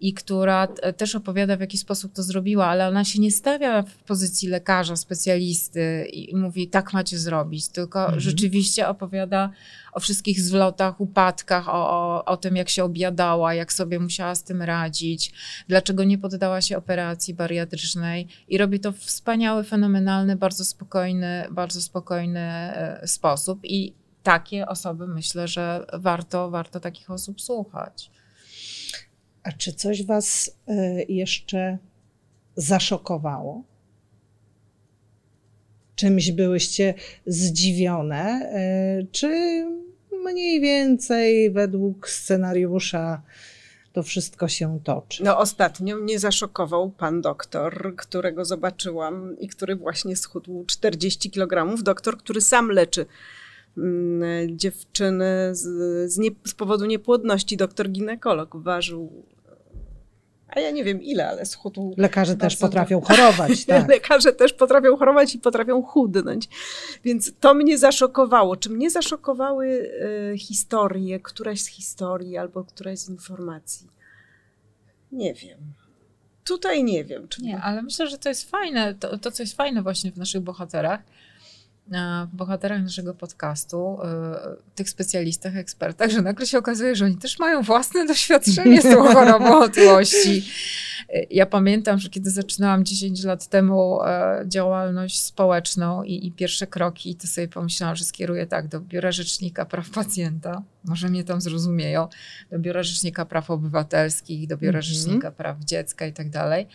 i 0.00 0.14
która 0.14 0.66
też 0.96 1.14
opowiada, 1.14 1.56
w 1.56 1.60
jaki 1.60 1.78
sposób 1.78 2.12
to 2.12 2.22
zrobiła, 2.22 2.66
ale 2.66 2.88
ona 2.88 3.04
się 3.04 3.18
nie 3.18 3.30
stawia 3.30 3.82
w 3.82 3.94
pozycji 3.94 4.48
lekarza, 4.48 4.96
specjalisty 4.96 6.06
i 6.12 6.36
mówi, 6.36 6.68
tak 6.68 6.92
macie 6.92 7.18
zrobić, 7.18 7.68
tylko 7.68 8.00
mhm. 8.00 8.20
rzeczywiście 8.20 8.88
opowiada 8.88 9.50
o 9.92 10.00
wszystkich 10.00 10.40
zwlotach, 10.40 11.00
upadkach, 11.00 11.68
o, 11.68 11.72
o, 11.72 12.24
o 12.24 12.36
tym, 12.36 12.56
jak 12.56 12.68
się 12.68 12.84
obiadała, 12.84 13.54
jak 13.54 13.72
sobie 13.72 13.98
musiała 13.98 14.34
z 14.34 14.42
tym 14.42 14.62
radzić, 14.62 15.32
dlaczego 15.68 16.04
nie 16.04 16.18
poddała 16.18 16.60
się 16.60 16.78
operacji 16.78 17.34
bariatrycznej 17.34 18.28
i 18.48 18.58
robi 18.58 18.80
to 18.80 18.92
w 18.92 18.98
wspaniały, 18.98 19.64
fenomenalny, 19.64 20.36
bardzo 20.36 20.64
spokojny, 20.64 21.46
bardzo 21.50 21.82
spokojny 21.82 22.40
e, 22.40 23.00
sposób 23.06 23.60
i 23.64 24.05
takie 24.26 24.66
osoby 24.66 25.06
myślę, 25.06 25.48
że 25.48 25.86
warto, 25.92 26.50
warto 26.50 26.80
takich 26.80 27.10
osób 27.10 27.40
słuchać. 27.40 28.10
A 29.42 29.52
czy 29.52 29.72
coś 29.72 30.06
Was 30.06 30.50
y, 30.68 31.06
jeszcze 31.08 31.78
zaszokowało? 32.56 33.64
Czymś 35.94 36.30
byłyście 36.30 36.94
zdziwione? 37.26 38.52
Y, 39.00 39.06
czy 39.12 39.28
mniej 40.24 40.60
więcej 40.60 41.50
według 41.50 42.08
scenariusza 42.08 43.22
to 43.92 44.02
wszystko 44.02 44.48
się 44.48 44.80
toczy? 44.84 45.24
No 45.24 45.38
ostatnio 45.38 45.96
mnie 45.96 46.18
zaszokował 46.18 46.90
pan 46.90 47.20
doktor, 47.20 47.94
którego 47.96 48.44
zobaczyłam 48.44 49.38
i 49.38 49.48
który 49.48 49.76
właśnie 49.76 50.16
schudł 50.16 50.64
40 50.64 51.30
kg. 51.30 51.82
Doktor, 51.82 52.18
który 52.18 52.40
sam 52.40 52.70
leczy 52.70 53.06
dziewczyny 54.46 55.50
z, 55.52 55.62
z, 56.12 56.18
nie, 56.18 56.30
z 56.44 56.54
powodu 56.54 56.86
niepłodności. 56.86 57.56
Doktor 57.56 57.88
ginekolog 57.88 58.56
ważył 58.56 59.24
a 60.56 60.60
ja 60.60 60.70
nie 60.70 60.84
wiem 60.84 61.02
ile, 61.02 61.28
ale 61.28 61.46
schudł. 61.46 61.94
Lekarze 61.96 62.36
też 62.36 62.56
potrafią 62.56 63.00
chorować. 63.00 63.64
Tak. 63.66 63.88
Lekarze 63.88 64.32
też 64.32 64.52
potrafią 64.52 64.96
chorować 64.96 65.34
i 65.34 65.38
potrafią 65.38 65.82
chudnąć. 65.82 66.48
Więc 67.04 67.32
to 67.40 67.54
mnie 67.54 67.78
zaszokowało. 67.78 68.56
Czy 68.56 68.70
mnie 68.70 68.90
zaszokowały 68.90 69.66
y, 69.66 70.38
historie, 70.38 71.20
któraś 71.20 71.60
z 71.60 71.66
historii 71.66 72.36
albo 72.36 72.64
któraś 72.64 72.98
z 72.98 73.08
informacji? 73.08 73.88
Nie 75.12 75.34
wiem. 75.34 75.58
Tutaj 76.44 76.84
nie 76.84 77.04
wiem. 77.04 77.28
Czy 77.28 77.42
nie, 77.42 77.60
ale 77.60 77.82
myślę, 77.82 78.06
że 78.06 78.18
to 78.18 78.28
jest 78.28 78.50
fajne. 78.50 78.94
To, 78.94 79.18
to, 79.18 79.30
co 79.30 79.42
jest 79.42 79.56
fajne 79.56 79.82
właśnie 79.82 80.12
w 80.12 80.16
naszych 80.16 80.40
bohaterach, 80.40 81.00
bohaterach 82.32 82.82
naszego 82.82 83.14
podcastu, 83.14 83.98
e, 84.02 84.74
tych 84.74 84.90
specjalistach, 84.90 85.56
ekspertach, 85.56 86.10
że 86.10 86.22
nagle 86.22 86.46
się 86.46 86.58
okazuje, 86.58 86.96
że 86.96 87.04
oni 87.04 87.16
też 87.16 87.38
mają 87.38 87.62
własne 87.62 88.06
doświadczenie 88.06 88.80
z 88.80 88.84
tą 88.84 89.02
chorobą 89.02 89.58
otyłości. 89.64 90.50
Ja 91.30 91.46
pamiętam, 91.46 91.98
że 91.98 92.08
kiedy 92.08 92.30
zaczynałam 92.30 92.84
10 92.84 93.24
lat 93.24 93.46
temu 93.48 94.02
e, 94.02 94.44
działalność 94.46 95.20
społeczną 95.20 96.02
i, 96.02 96.26
i 96.26 96.32
pierwsze 96.32 96.66
kroki, 96.66 97.16
to 97.16 97.26
sobie 97.26 97.48
pomyślałam, 97.48 97.96
że 97.96 98.04
skieruję 98.04 98.46
tak 98.46 98.68
do 98.68 98.80
Biura 98.80 99.12
Rzecznika 99.12 99.64
Praw 99.64 99.90
Pacjenta, 99.90 100.62
może 100.84 101.08
mnie 101.08 101.24
tam 101.24 101.40
zrozumieją, 101.40 102.08
do 102.50 102.58
Biura 102.58 102.82
Rzecznika 102.82 103.24
Praw 103.24 103.50
Obywatelskich, 103.50 104.46
do 104.46 104.56
Biura 104.56 104.78
mm 104.78 104.82
-hmm. 104.82 104.94
Rzecznika 104.94 105.30
Praw 105.30 105.58
Dziecka 105.64 106.06
i 106.06 106.12
tak 106.12 106.30
dalej. 106.30 106.66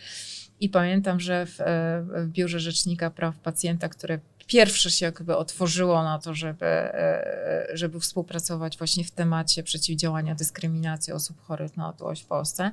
I 0.62 0.68
pamiętam, 0.68 1.20
że 1.20 1.46
w, 1.46 1.60
e, 1.60 1.64
w 2.02 2.28
Biurze 2.28 2.60
Rzecznika 2.60 3.10
Praw 3.10 3.38
Pacjenta, 3.38 3.88
które 3.88 4.18
pierwsze 4.46 4.90
się 4.90 5.06
jakby 5.06 5.36
otworzyło 5.36 6.02
na 6.02 6.18
to, 6.18 6.34
żeby, 6.34 6.66
e, 6.66 7.66
żeby 7.74 8.00
współpracować 8.00 8.78
właśnie 8.78 9.04
w 9.04 9.10
temacie 9.10 9.62
przeciwdziałania 9.62 10.34
dyskryminacji 10.34 11.12
osób 11.12 11.40
chorych 11.42 11.76
na 11.76 11.88
otyłość 11.88 12.22
w 12.22 12.26
Polsce. 12.26 12.70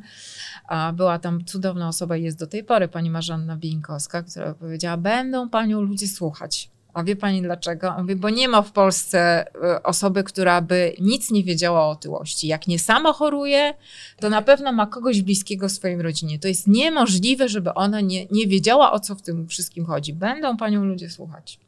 Była 0.94 1.20
tam 1.20 1.46
cudowna 1.46 1.88
osoba 1.88 2.18
jest 2.18 2.40
do 2.40 2.48
tej 2.48 2.64
pory 2.64 2.88
pani 2.88 3.10
Marzanna 3.10 3.58
Binkowska, 3.58 4.24
która 4.24 4.54
powiedziała, 4.54 4.98
będą 4.98 5.50
panią 5.50 5.82
ludzie 5.82 6.08
słuchać. 6.08 6.70
A 6.94 7.04
wie 7.04 7.16
pani 7.16 7.42
dlaczego? 7.42 7.96
On 7.96 8.02
mówi, 8.02 8.16
bo 8.16 8.30
nie 8.30 8.48
ma 8.48 8.62
w 8.62 8.72
Polsce 8.72 9.46
e, 9.64 9.84
osoby, 9.84 10.24
która 10.24 10.62
by 10.62 10.96
nic 11.00 11.32
nie 11.32 11.44
wiedziała 11.44 11.82
o 11.82 11.90
otyłości. 11.90 12.48
Jak 12.48 12.68
nie 12.68 12.80
sama 12.80 13.14
choruje, 13.14 13.74
to 14.20 14.30
na 14.30 14.42
pewno 14.42 14.72
ma 14.72 14.88
kogoś 14.88 15.22
bliskiego 15.22 15.70
w 15.70 15.72
swoim 15.72 16.02
rodzinie. 16.02 16.40
To 16.40 16.48
jest 16.48 16.68
niemożliwe, 16.68 17.50
żeby 17.50 17.74
ona 17.74 18.02
nie, 18.02 18.26
nie 18.26 18.48
wiedziała, 18.48 18.92
o 18.92 19.00
co 19.00 19.16
w 19.16 19.22
tym 19.22 19.48
wszystkim 19.48 19.86
chodzi. 19.86 20.14
Będą 20.14 20.58
panią 20.58 20.86
ludzie 20.86 21.10
słuchać. 21.10 21.60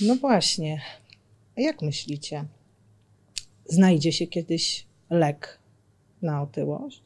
No 0.00 0.16
właśnie. 0.16 0.80
A 1.58 1.60
jak 1.60 1.82
myślicie? 1.82 2.44
Znajdzie 3.66 4.12
się 4.12 4.26
kiedyś 4.26 4.86
lek 5.10 5.58
na 6.22 6.42
otyłość? 6.42 7.02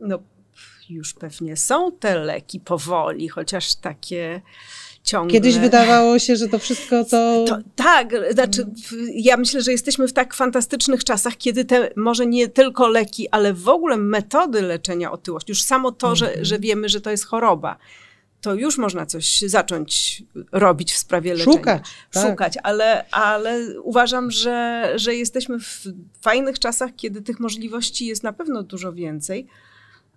No, 0.00 0.18
już 0.88 1.14
pewnie 1.14 1.56
są 1.56 1.92
te 1.92 2.18
leki 2.18 2.60
powoli, 2.60 3.28
chociaż 3.28 3.74
takie 3.74 4.40
ciągle. 5.02 5.32
Kiedyś 5.32 5.58
wydawało 5.58 6.18
się, 6.18 6.36
że 6.36 6.48
to 6.48 6.58
wszystko 6.58 7.04
to... 7.04 7.44
to... 7.48 7.58
tak, 7.76 8.12
znaczy 8.30 8.66
ja 9.14 9.36
myślę, 9.36 9.62
że 9.62 9.72
jesteśmy 9.72 10.08
w 10.08 10.12
tak 10.12 10.34
fantastycznych 10.34 11.04
czasach, 11.04 11.36
kiedy 11.36 11.64
te 11.64 11.90
może 11.96 12.26
nie 12.26 12.48
tylko 12.48 12.88
leki, 12.88 13.28
ale 13.28 13.54
w 13.54 13.68
ogóle 13.68 13.96
metody 13.96 14.62
leczenia 14.62 15.12
otyłości, 15.12 15.50
już 15.50 15.62
samo 15.62 15.92
to, 15.92 16.16
że, 16.16 16.44
że 16.44 16.58
wiemy, 16.58 16.88
że 16.88 17.00
to 17.00 17.10
jest 17.10 17.26
choroba, 17.26 17.76
to 18.40 18.54
już 18.54 18.78
można 18.78 19.06
coś 19.06 19.40
zacząć 19.40 20.22
robić 20.52 20.92
w 20.92 20.98
sprawie 20.98 21.34
leczenia. 21.34 21.56
Szukać. 21.56 21.82
Tak. 22.12 22.26
Szukać, 22.28 22.54
ale, 22.62 23.10
ale 23.10 23.80
uważam, 23.82 24.30
że, 24.30 24.88
że 24.96 25.14
jesteśmy 25.14 25.58
w 25.60 25.84
fajnych 26.20 26.58
czasach, 26.58 26.90
kiedy 26.96 27.22
tych 27.22 27.40
możliwości 27.40 28.06
jest 28.06 28.22
na 28.22 28.32
pewno 28.32 28.62
dużo 28.62 28.92
więcej. 28.92 29.46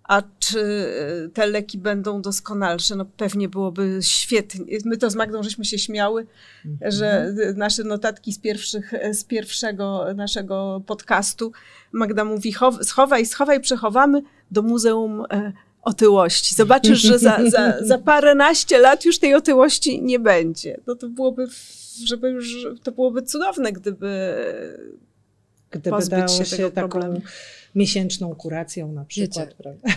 A 0.04 0.22
czy 0.38 0.92
te 1.34 1.46
leki 1.46 1.78
będą 1.78 2.22
doskonalsze? 2.22 2.96
No 2.96 3.04
pewnie 3.04 3.48
byłoby 3.48 3.98
świetnie. 4.00 4.78
My 4.84 4.96
to 4.96 5.10
z 5.10 5.14
Magdą 5.14 5.42
żeśmy 5.42 5.64
się 5.64 5.78
śmiały, 5.78 6.26
mhm. 6.66 6.92
że 6.92 7.34
nasze 7.56 7.84
notatki 7.84 8.32
z, 8.32 8.38
pierwszych, 8.38 8.92
z 9.12 9.24
pierwszego 9.24 10.06
naszego 10.14 10.82
podcastu, 10.86 11.52
Magda 11.92 12.24
mówi, 12.24 12.54
schowaj, 12.82 13.26
schowaj, 13.26 13.60
przechowamy 13.60 14.22
do 14.50 14.62
Muzeum 14.62 15.24
e, 15.30 15.52
otyłości. 15.82 16.54
Zobaczysz, 16.54 17.00
że 17.00 17.18
za, 17.18 17.38
za, 17.50 17.74
za 17.80 17.98
paręnaście 17.98 18.78
lat 18.78 19.04
już 19.04 19.18
tej 19.18 19.34
otyłości 19.34 20.02
nie 20.02 20.18
będzie. 20.18 20.80
No 20.86 20.94
to 20.94 21.08
byłoby, 21.08 21.46
żeby 22.04 22.30
już, 22.30 22.66
to 22.82 22.92
byłoby 22.92 23.22
cudowne, 23.22 23.72
gdyby, 23.72 24.34
gdyby 25.70 25.90
pozbyć 25.90 26.32
się, 26.32 26.44
się 26.44 26.56
tego 26.56 26.70
taką 26.70 26.88
problemu. 26.88 27.20
Miesięczną 27.74 28.34
kuracją 28.34 28.92
na 28.92 29.04
przykład. 29.04 29.48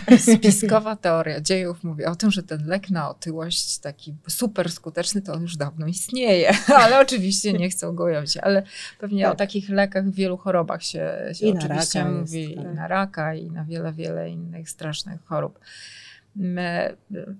Wiecie, 0.08 0.36
spiskowa 0.36 0.96
teoria 0.96 1.40
dziejów 1.40 1.84
mówi 1.84 2.04
o 2.04 2.16
tym, 2.16 2.30
że 2.30 2.42
ten 2.42 2.66
lek 2.66 2.90
na 2.90 3.10
otyłość 3.10 3.78
taki 3.78 4.14
super 4.28 4.72
skuteczny, 4.72 5.22
to 5.22 5.32
on 5.32 5.42
już 5.42 5.56
dawno 5.56 5.86
istnieje, 5.86 6.52
ale 6.82 7.00
oczywiście 7.00 7.52
nie 7.52 7.70
chcą 7.70 7.94
go 7.94 8.04
ujawnić. 8.04 8.36
Ale 8.36 8.62
pewnie 8.98 9.22
tak. 9.22 9.32
o 9.32 9.36
takich 9.36 9.68
lekach 9.68 10.04
w 10.04 10.14
wielu 10.14 10.36
chorobach 10.36 10.82
się, 10.82 11.30
się 11.32 11.46
I 11.46 11.52
oczywiście 11.52 12.04
mówi, 12.04 12.42
jest, 12.42 12.56
tak. 12.56 12.64
i 12.64 12.76
na 12.76 12.88
raka, 12.88 13.34
i 13.34 13.50
na 13.50 13.64
wiele, 13.64 13.92
wiele 13.92 14.30
innych 14.30 14.70
strasznych 14.70 15.24
chorób. 15.24 15.58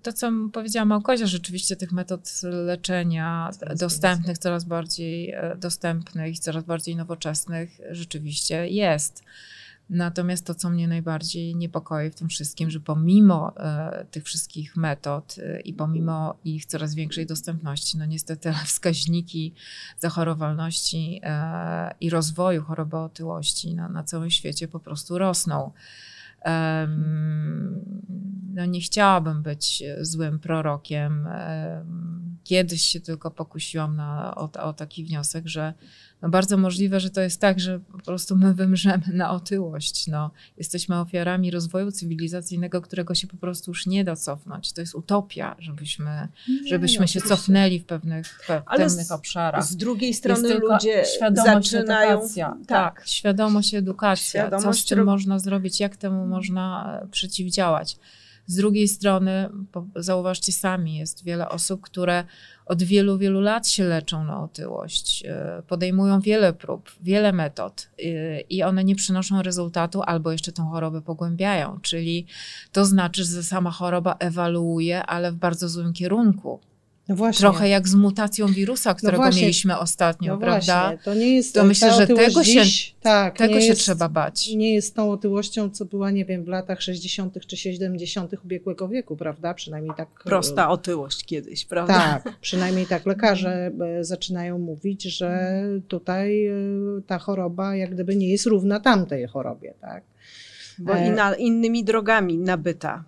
To, 0.02 0.12
co 0.12 0.30
powiedziała 0.52 0.84
Małkosia, 0.84 1.26
rzeczywiście 1.26 1.76
tych 1.76 1.92
metod 1.92 2.40
leczenia 2.42 3.50
dostępnych, 3.76 4.38
coraz 4.38 4.64
bardziej 4.64 5.30
e, 5.30 5.56
dostępnych, 5.56 6.38
coraz 6.38 6.64
bardziej 6.64 6.96
nowoczesnych 6.96 7.80
rzeczywiście 7.90 8.68
jest. 8.68 9.22
Natomiast 9.90 10.46
to, 10.46 10.54
co 10.54 10.70
mnie 10.70 10.88
najbardziej 10.88 11.56
niepokoi 11.56 12.10
w 12.10 12.14
tym 12.14 12.28
wszystkim, 12.28 12.70
że 12.70 12.80
pomimo 12.80 13.52
e, 13.56 14.06
tych 14.10 14.24
wszystkich 14.24 14.76
metod 14.76 15.36
e, 15.38 15.60
i 15.60 15.74
pomimo 15.74 16.34
ich 16.44 16.66
coraz 16.66 16.94
większej 16.94 17.26
dostępności, 17.26 17.98
no 17.98 18.06
niestety 18.06 18.52
wskaźniki 18.64 19.54
zachorowalności 19.98 21.20
e, 21.22 21.94
i 22.00 22.10
rozwoju 22.10 22.62
choroby 22.62 22.96
otyłości 22.96 23.74
na, 23.74 23.88
na 23.88 24.04
całym 24.04 24.30
świecie 24.30 24.68
po 24.68 24.80
prostu 24.80 25.18
rosną. 25.18 25.72
No 28.54 28.66
nie 28.66 28.80
chciałabym 28.80 29.42
być 29.42 29.82
złym 30.00 30.38
prorokiem. 30.38 31.28
Kiedyś 32.44 32.82
się 32.82 33.00
tylko 33.00 33.30
pokusiłam 33.30 33.96
na, 33.96 34.34
o, 34.34 34.50
o 34.52 34.72
taki 34.72 35.04
wniosek, 35.04 35.48
że 35.48 35.74
no 36.22 36.28
bardzo 36.28 36.56
możliwe, 36.56 37.00
że 37.00 37.10
to 37.10 37.20
jest 37.20 37.40
tak, 37.40 37.60
że 37.60 37.80
po 37.80 37.98
prostu 37.98 38.36
my 38.36 38.54
wymrzemy 38.54 39.02
na 39.12 39.30
otyłość. 39.30 40.06
No, 40.06 40.30
jesteśmy 40.56 41.00
ofiarami 41.00 41.50
rozwoju 41.50 41.92
cywilizacyjnego, 41.92 42.82
którego 42.82 43.14
się 43.14 43.26
po 43.26 43.36
prostu 43.36 43.70
już 43.70 43.86
nie 43.86 44.04
da 44.04 44.16
cofnąć. 44.16 44.72
To 44.72 44.80
jest 44.80 44.94
utopia, 44.94 45.56
żebyśmy, 45.58 46.28
Nie, 46.48 46.68
żebyśmy 46.68 47.00
no, 47.00 47.06
się 47.06 47.20
cofnęli 47.20 47.78
w 47.78 47.84
pewnych, 47.84 48.26
w 48.26 48.46
pewnych 48.76 49.06
z- 49.06 49.10
obszarach. 49.12 49.64
Z 49.64 49.76
drugiej 49.76 50.14
strony 50.14 50.54
ludzie 50.54 51.04
świadomość, 51.16 51.70
zaczynają. 51.70 52.10
edukacja. 52.10 52.56
Tak. 52.66 53.02
świadomość, 53.06 53.74
edukacja. 53.74 54.42
co 54.42 54.48
z 54.48 54.48
Świadomość 54.50 54.92
ro- 54.92 55.04
można 55.04 55.38
zrobić, 55.38 55.80
jak 55.80 55.96
temu 55.96 56.26
można 56.26 56.98
e, 57.02 57.06
przeciwdziałać. 57.08 57.96
Z 58.48 58.56
drugiej 58.56 58.88
strony, 58.88 59.48
zauważcie 59.96 60.52
sami, 60.52 60.96
jest 60.96 61.24
wiele 61.24 61.48
osób, 61.48 61.80
które 61.80 62.24
od 62.66 62.82
wielu, 62.82 63.18
wielu 63.18 63.40
lat 63.40 63.68
się 63.68 63.84
leczą 63.84 64.24
na 64.24 64.42
otyłość, 64.42 65.24
e, 65.26 65.62
podejmują 65.66 66.20
wiele 66.20 66.52
prób, 66.52 66.90
wiele 67.02 67.32
metod 67.32 67.90
e, 67.98 68.40
i 68.40 68.62
one 68.62 68.84
nie 68.84 68.94
przynoszą 68.94 69.42
rezultatu 69.42 70.02
albo 70.02 70.32
jeszcze 70.32 70.52
tą 70.52 70.70
chorobę 70.70 71.02
pogłębiają. 71.02 71.78
Czyli 71.82 72.26
to 72.72 72.84
znaczy, 72.84 73.24
że 73.24 73.42
sama 73.42 73.70
choroba 73.70 74.16
ewaluuje, 74.18 75.06
ale 75.06 75.32
w 75.32 75.36
bardzo 75.36 75.68
złym 75.68 75.92
kierunku. 75.92 76.60
No 77.08 77.16
właśnie. 77.16 77.40
Trochę 77.40 77.68
jak 77.68 77.88
z 77.88 77.94
mutacją 77.94 78.46
wirusa, 78.46 78.94
którego 78.94 79.16
właśnie. 79.22 79.40
mieliśmy 79.42 79.78
ostatnio, 79.78 80.32
no 80.32 80.38
prawda? 80.40 80.80
właśnie, 80.82 80.98
to 81.04 81.14
nie 81.14 81.36
jest 81.36 81.54
To 81.54 81.64
myślę, 81.64 81.92
że 81.94 82.06
tego 82.06 82.44
się- 82.44 82.64
dziś, 82.64 82.94
tak, 83.00 83.38
Tego 83.38 83.60
się 83.60 83.66
jest, 83.66 83.80
trzeba 83.80 84.08
bać. 84.08 84.48
Nie 84.48 84.74
jest 84.74 84.94
tą 84.94 85.10
otyłością, 85.10 85.70
co 85.70 85.84
była, 85.84 86.10
nie 86.10 86.24
wiem, 86.24 86.44
w 86.44 86.48
latach 86.48 86.82
60. 86.82 87.46
czy 87.46 87.56
70. 87.56 88.32
ubiegłego 88.44 88.88
wieku, 88.88 89.16
prawda? 89.16 89.54
Przynajmniej 89.54 89.92
tak. 89.96 90.08
e, 90.20 90.28
Prosta 90.28 90.68
otyłość 90.70 91.24
kiedyś, 91.24 91.64
prawda? 91.64 91.94
Tak, 92.24 92.34
przynajmniej 92.40 92.86
tak 92.86 93.06
lekarze 93.06 93.70
e, 94.00 94.04
zaczynają 94.04 94.58
mówić, 94.58 95.02
że 95.02 95.62
tutaj 95.88 96.46
e, 96.46 96.52
ta 97.06 97.18
choroba 97.18 97.76
jak 97.76 97.90
gdyby 97.94 98.16
nie 98.16 98.28
jest 98.28 98.46
równa 98.46 98.80
tamtej 98.80 99.26
chorobie, 99.26 99.74
tak? 99.80 100.02
Bo 100.78 100.96
E, 100.96 101.06
inna, 101.06 101.34
innymi 101.34 101.84
drogami 101.84 102.38
nabyta, 102.38 103.04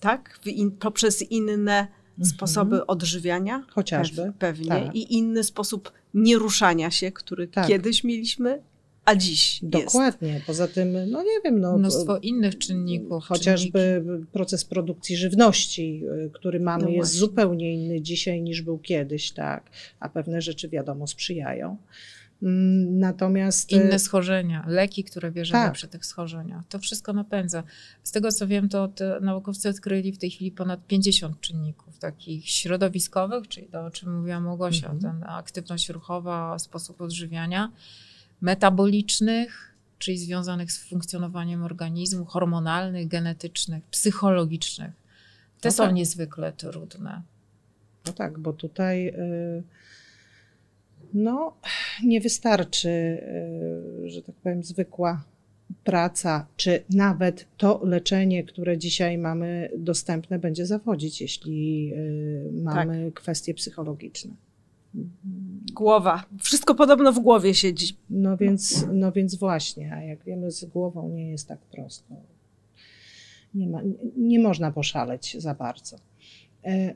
tak? 0.00 0.38
W 0.42 0.46
in, 0.46 0.70
poprzez 0.70 1.22
inne 1.22 1.86
sposoby 2.26 2.86
odżywiania. 2.86 3.66
Chociażby, 3.70 4.22
Pew, 4.22 4.34
pewnie. 4.38 4.68
tak. 4.68 4.94
I 4.94 5.14
inny 5.14 5.44
sposób 5.44 5.92
nieruszania 6.14 6.90
się, 6.90 7.12
który 7.12 7.48
Tak. 7.48 7.68
kiedyś 7.68 8.04
mieliśmy, 8.04 8.62
a 9.04 9.14
dziś 9.16 9.62
jest. 9.62 9.72
Dokładnie. 9.84 10.40
Poza 10.46 10.68
tym, 10.68 10.92
no 11.10 11.22
nie 11.22 11.40
wiem, 11.44 11.60
no. 11.60 11.78
Mnóstwo 11.78 12.18
innych 12.18 12.58
czynników. 12.58 13.24
Chociażby 13.24 14.04
proces 14.32 14.64
produkcji 14.64 15.16
żywności, 15.16 16.02
y, 16.26 16.30
który 16.32 16.60
mamy, 16.60 16.84
No 16.84 16.88
jest 16.90 16.98
właśnie. 17.12 17.20
zupełnie 17.20 17.74
inny 17.74 18.00
dzisiaj 18.00 18.42
niż 18.42 18.62
był 18.62 18.78
kiedyś, 18.78 19.30
tak, 19.32 19.70
a 20.00 20.08
pewne 20.08 20.42
rzeczy 20.42 20.68
wiadomo 20.68 21.06
sprzyjają. 21.06 21.76
Mm, 22.42 22.98
Natomiast. 22.98 23.72
y, 23.72 23.76
Inne 23.76 23.98
schorzenia, 23.98 24.64
leki, 24.68 25.04
które 25.04 25.30
bierzemy 25.32 25.64
Tak. 25.64 25.72
przy 25.72 25.88
tych 25.88 26.06
schorzeniach. 26.06 26.64
To 26.68 26.78
wszystko 26.78 27.12
napędza. 27.12 27.62
Z 28.02 28.12
tego 28.12 28.32
co 28.32 28.46
wiem, 28.46 28.68
to 28.68 28.88
naukowcy 29.20 29.68
odkryli 29.68 30.12
w 30.12 30.18
tej 30.18 30.30
chwili 30.30 30.50
ponad 30.50 30.86
50 30.86 31.40
czynników 31.40 31.98
takich 31.98 32.48
środowiskowych, 32.48 33.48
czyli 33.48 33.66
to, 33.66 33.84
o 33.84 33.90
czym 33.90 34.16
mówiła 34.18 34.40
Małgosia, 34.40 34.90
Mhm. 34.90 35.00
ten 35.20 35.30
aktywność 35.30 35.88
ruchowa, 35.88 36.58
sposób 36.58 37.00
odżywiania, 37.00 37.70
metabolicznych, 38.40 39.74
czyli 39.98 40.18
związanych 40.18 40.72
z 40.72 40.78
funkcjonowaniem 40.88 41.62
organizmu, 41.64 42.24
hormonalnych, 42.24 43.08
genetycznych, 43.08 43.84
psychologicznych. 43.84 44.90
Te 45.60 45.68
No 45.68 45.72
są 45.72 45.84
tak. 45.84 45.94
niezwykle 45.94 46.52
trudne. 46.52 47.22
No 48.06 48.12
tak, 48.12 48.38
bo 48.38 48.52
tutaj 48.52 49.08
y, 49.08 49.62
no, 51.14 51.56
nie 52.04 52.20
wystarczy, 52.20 52.88
y, 52.88 54.10
że 54.10 54.22
tak 54.22 54.34
powiem, 54.34 54.62
zwykła 54.64 55.24
praca, 55.84 56.46
czy 56.56 56.82
nawet 56.90 57.46
to 57.56 57.80
leczenie, 57.84 58.44
które 58.44 58.78
dzisiaj 58.78 59.18
mamy 59.18 59.70
dostępne, 59.78 60.38
będzie 60.38 60.66
zawodzić, 60.66 61.20
jeśli 61.20 61.92
y, 61.94 62.50
mamy 62.62 63.12
kwestie 63.12 63.54
psychologiczne. 63.54 64.30
Głowa. 65.72 66.24
Wszystko 66.40 66.74
podobno 66.74 67.12
w 67.12 67.18
głowie 67.18 67.54
siedzi. 67.54 67.96
No 68.10 68.36
więc, 68.36 68.86
no 68.92 69.12
więc 69.12 69.34
właśnie, 69.34 69.94
a 69.94 70.02
jak 70.02 70.24
wiemy, 70.24 70.50
z 70.50 70.64
głową 70.64 71.08
nie 71.08 71.30
jest 71.30 71.48
tak 71.48 71.58
prosto. 71.58 72.14
Nie, 73.54 73.68
ma, 73.68 73.82
nie, 73.82 73.94
nie 74.16 74.38
można 74.38 74.72
poszaleć 74.72 75.36
za 75.38 75.54
bardzo. 75.54 75.96
E, 76.64 76.94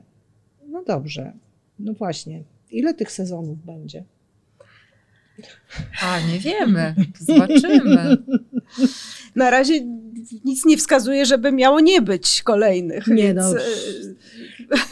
no 0.67 0.83
dobrze, 0.83 1.33
no 1.79 1.93
właśnie. 1.93 2.43
Ile 2.71 2.93
tych 2.93 3.11
sezonów 3.11 3.65
będzie? 3.65 4.03
A, 6.01 6.19
nie 6.19 6.39
wiemy. 6.39 6.95
Zobaczymy. 7.19 8.17
Na 9.35 9.49
razie 9.49 9.81
nic 10.45 10.65
nie 10.65 10.77
wskazuje, 10.77 11.25
żeby 11.25 11.51
miało 11.51 11.79
nie 11.79 12.01
być 12.01 12.43
kolejnych. 12.43 13.07
Nie, 13.07 13.23
więc, 13.23 13.37
no. 13.37 13.59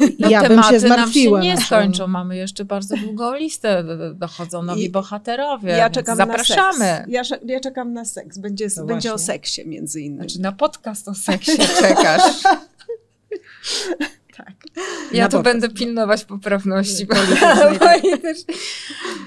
e, 0.05 0.29
ja 0.29 0.39
bym 0.41 0.49
tematy 0.49 0.73
się 0.73 0.79
zmartwiła. 0.79 1.37
nam 1.39 1.47
się 1.47 1.53
nie 1.55 1.61
skończą. 1.61 2.07
Mamy 2.07 2.37
jeszcze 2.37 2.65
bardzo 2.65 2.97
długą 2.97 3.35
listę. 3.35 3.83
Dochodzą 4.15 4.63
nowi 4.63 4.83
I- 4.83 4.89
bohaterowie. 4.89 5.69
Ja 5.71 5.89
czekam 5.89 6.17
zapraszamy. 6.17 6.79
na 6.79 6.85
seks. 6.85 7.09
Ja, 7.09 7.21
ja 7.45 7.59
czekam 7.59 7.93
na 7.93 8.05
seks. 8.05 8.37
Będzie, 8.37 8.67
No 8.77 8.85
będzie 8.85 9.13
o 9.13 9.17
seksie 9.17 9.67
między 9.67 10.01
innymi. 10.01 10.17
Znaczy 10.19 10.41
na 10.41 10.51
podcast 10.51 11.07
o 11.07 11.13
seksie 11.13 11.57
czekasz. 11.79 12.21
tak. 14.37 14.53
Ja 15.13 15.23
Na 15.23 15.29
tu 15.29 15.37
podcast. 15.37 15.43
będę 15.43 15.69
pilnować 15.69 16.25
poprawności. 16.25 17.05
Bo, 17.05 17.15
bo 17.73 17.79
tak. 17.79 18.01
też... 18.21 18.37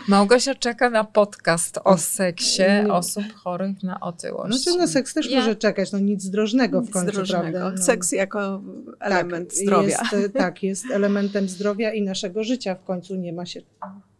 Małgosia 0.09 0.55
czeka 0.55 0.91
na 0.91 1.05
podcast 1.05 1.79
o 1.85 1.99
seksie 1.99 2.63
Nie. 2.63 2.93
osób 2.93 3.25
chorych 3.35 3.83
na 3.83 4.01
otyłość. 4.01 4.55
Znaczy 4.55 4.79
na 4.79 4.87
seks 4.87 5.15
też 5.15 5.31
Ja- 5.31 5.39
może 5.39 5.57
czekać, 5.57 5.93
no 5.93 5.99
nic 5.99 6.31
drożnego 6.31 6.81
w 6.81 6.85
Nic 6.85 6.93
końcu, 6.93 7.13
drożnego. 7.13 7.43
prawda? 7.43 7.71
No. 7.71 7.83
Seks 7.83 8.13
jako 8.13 8.63
element 9.01 9.49
tak, 9.49 9.59
zdrowia. 9.59 9.89
Jest, 9.89 10.13
e, 10.13 10.29
tak, 10.29 10.63
jest 10.63 10.85
elementem 10.91 11.49
zdrowia 11.49 11.93
i 11.93 12.03
naszego 12.03 12.45
życia. 12.45 12.75
W 12.75 12.85
końcu 12.85 13.17
nie 13.17 13.33
ma 13.33 13.47
się 13.47 13.61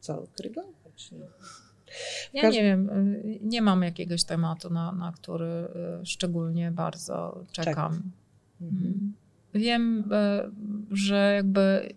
co 0.01 0.23
krygować. 0.37 1.11
No. 1.13 1.27
Ja 2.33 2.51
nie 2.51 2.63
wiem, 2.63 2.91
y, 2.91 3.39
nie 3.43 3.63
mam 3.63 3.83
jakiegoś 3.83 4.25
tematu, 4.25 4.71
na, 4.71 4.93
na 4.93 5.13
który 5.13 5.69
y, 6.03 6.07
szczególnie 6.07 6.71
bardzo 6.71 7.45
czekam. 7.53 8.03
Mhm. 8.61 9.13
Wiem, 9.59 10.05
e, 10.13 10.51
że 10.91 11.33
jakby, 11.35 11.93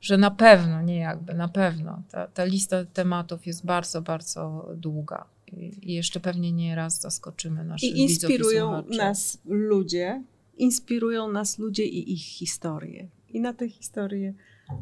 że 0.00 0.16
na 0.18 0.30
pewno, 0.30 0.82
nie 0.82 0.96
jakby, 0.98 1.34
na 1.34 1.48
pewno 1.48 2.02
ta, 2.10 2.26
ta 2.26 2.44
lista 2.44 2.84
tematów 2.84 3.46
jest 3.46 3.64
bardzo, 3.66 4.02
bardzo 4.02 4.68
długa. 4.76 5.24
I, 5.52 5.90
i 5.90 5.94
jeszcze 5.94 6.20
pewnie 6.20 6.52
nie 6.52 6.76
raz 6.76 7.00
zaskoczymy 7.00 7.64
naszych 7.64 7.90
I 7.90 7.94
widzów 7.94 8.30
i 8.30 8.32
inspirują 8.32 8.78
słuchaczy. 8.78 8.98
nas 8.98 9.38
ludzie, 9.44 10.22
inspirują 10.56 11.32
nas 11.32 11.58
ludzie 11.58 11.84
i 11.84 12.12
ich 12.12 12.22
historie. 12.24 13.08
I 13.28 13.40
na 13.40 13.52
te 13.52 13.68
historie 13.68 14.34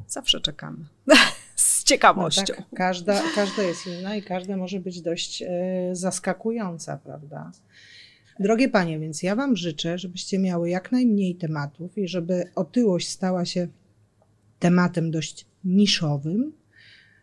zawsze 0.08 0.40
czekamy. 0.40 0.78
Z 1.56 1.82
No 1.84 1.88
ciekawością. 1.88 2.44
tak, 2.46 2.64
każda, 2.74 3.22
każda 3.34 3.62
jest 3.62 3.86
inna 3.86 4.16
i 4.16 4.22
każda 4.22 4.56
może 4.56 4.80
być 4.80 5.00
dość 5.02 5.42
e, 5.42 5.48
zaskakująca, 5.92 6.96
prawda? 6.96 7.52
Drogie 8.40 8.68
panie, 8.68 8.98
więc 8.98 9.22
ja 9.22 9.36
wam 9.36 9.56
życzę, 9.56 9.98
żebyście 9.98 10.38
miały 10.38 10.70
jak 10.70 10.92
najmniej 10.92 11.34
tematów 11.34 11.98
i 11.98 12.08
żeby 12.08 12.44
otyłość 12.54 13.08
stała 13.08 13.44
się 13.44 13.68
tematem 14.58 15.10
dość 15.10 15.46
niszowym, 15.64 16.52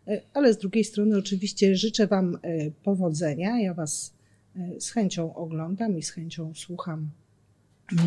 e, 0.06 0.20
ale 0.34 0.54
z 0.54 0.58
drugiej 0.58 0.84
strony 0.84 1.18
oczywiście 1.18 1.76
życzę 1.76 2.06
wam 2.06 2.38
e, 2.42 2.70
powodzenia. 2.70 3.60
Ja 3.60 3.74
was 3.74 4.14
e, 4.56 4.80
z 4.80 4.90
chęcią 4.90 5.34
oglądam 5.34 5.98
i 5.98 6.02
z 6.02 6.10
chęcią 6.10 6.52
słucham 6.54 7.10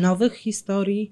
nowych 0.00 0.34
historii 0.34 1.10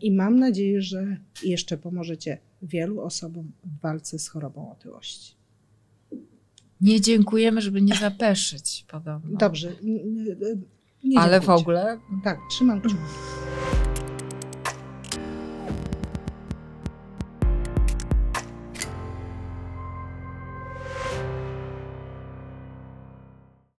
i 0.00 0.12
mam 0.12 0.38
nadzieję, 0.38 0.82
że 0.82 1.16
jeszcze 1.44 1.78
pomożecie 1.78 2.38
wielu 2.62 3.00
osobom 3.00 3.52
w 3.64 3.80
walce 3.80 4.18
z 4.18 4.28
chorobą 4.28 4.72
otyłości. 4.72 5.34
Nie 6.80 7.00
dziękujemy, 7.00 7.60
żeby 7.60 7.82
nie 7.82 7.94
zapeszyć 7.94 8.84
podobno. 8.90 9.38
Dobrze. 9.38 9.72
Nie 11.04 11.20
Ale 11.20 11.40
w 11.40 11.50
ogóle 11.50 11.98
Tak, 12.24 12.38
trzymam 12.50 12.80
kciuki. 12.80 12.96